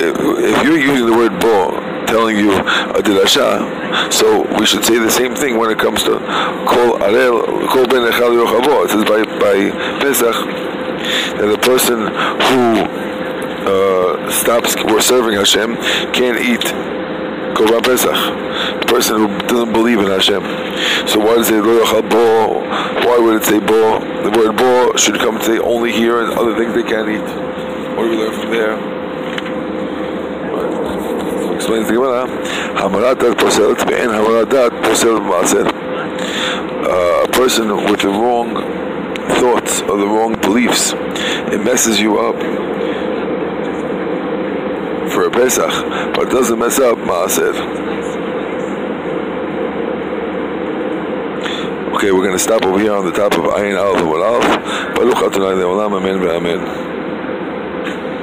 if 0.01 0.63
you're 0.63 0.79
using 0.79 1.05
the 1.05 1.15
word 1.15 1.39
bo, 1.39 1.71
telling 2.07 2.37
you 2.37 2.51
a 2.51 3.01
so 4.11 4.43
we 4.59 4.65
should 4.65 4.83
say 4.83 4.97
the 4.97 5.09
same 5.09 5.35
thing 5.35 5.57
when 5.57 5.71
it 5.71 5.79
comes 5.79 6.03
to 6.03 6.11
kol 6.67 6.99
arel, 6.99 7.67
kol 7.69 7.85
ben 7.87 8.03
echal 8.11 8.35
yochavo. 8.35 8.85
It 8.85 8.89
says 8.91 9.05
by, 9.05 9.23
by 9.39 9.55
Pesach 10.01 10.35
that 11.37 11.47
the 11.47 11.57
person 11.57 11.99
who 12.49 12.83
uh, 13.67 14.31
stops 14.31 14.75
we're 14.83 15.01
serving 15.01 15.37
Hashem 15.37 15.75
can't 16.13 16.39
eat 16.39 16.61
korban 17.55 17.83
Pesach. 17.83 18.15
The 18.81 18.87
person 18.87 19.17
who 19.17 19.27
doesn't 19.47 19.73
believe 19.73 19.99
in 19.99 20.07
Hashem. 20.07 20.43
So 21.07 21.19
why 21.19 21.35
does 21.35 21.49
it 21.49 21.63
say 21.63 22.01
bo? 22.01 22.59
Why 23.05 23.17
would 23.19 23.41
it 23.41 23.45
say 23.45 23.59
bo? 23.59 23.99
The 24.23 24.31
word 24.37 24.57
bo 24.57 24.95
should 24.97 25.19
come 25.19 25.37
to 25.37 25.43
say 25.43 25.59
only 25.59 25.91
here 25.91 26.23
and 26.23 26.33
other 26.37 26.55
things 26.55 26.73
they 26.73 26.83
can't 26.83 27.09
eat. 27.09 27.21
What 27.95 28.03
do 28.03 28.09
we 28.09 28.17
learn 28.17 28.39
from 28.39 28.51
there? 28.51 29.00
Explains 31.61 31.87
the 31.87 31.93
Gemara, 31.93 32.25
Hamarat 32.73 33.19
dat 33.19 33.37
poselet 33.37 33.81
ve'en 33.85 34.09
hamarat 34.09 34.49
dat. 34.49 34.73
A 36.89 37.27
person 37.27 37.85
with 37.85 38.01
the 38.01 38.07
wrong 38.07 38.55
thoughts 39.39 39.81
or 39.83 39.97
the 39.97 40.07
wrong 40.07 40.33
beliefs, 40.41 40.93
it 41.53 41.63
messes 41.63 41.99
you 41.99 42.17
up 42.17 42.35
for 45.11 45.27
a 45.27 45.29
Pesach, 45.29 45.71
but 46.15 46.27
it 46.27 46.31
doesn't 46.31 46.57
mess 46.57 46.79
up 46.79 46.97
ma'aser. 46.97 47.53
Okay, 51.93 52.11
we're 52.11 52.25
going 52.25 52.31
to 52.31 52.39
stop 52.39 52.65
over 52.65 52.79
here 52.79 52.93
on 52.93 53.05
the 53.05 53.11
top 53.11 53.33
of 53.33 53.45
Ayin 53.45 53.77
Aleph 53.79 54.01
and 54.01 54.09
Aleph. 54.09 54.95
Baruch 54.95 55.17
Adonai 55.17 55.61
Le'olam, 55.61 55.93
Amen 55.93 56.17
ve'Amen. 56.19 56.90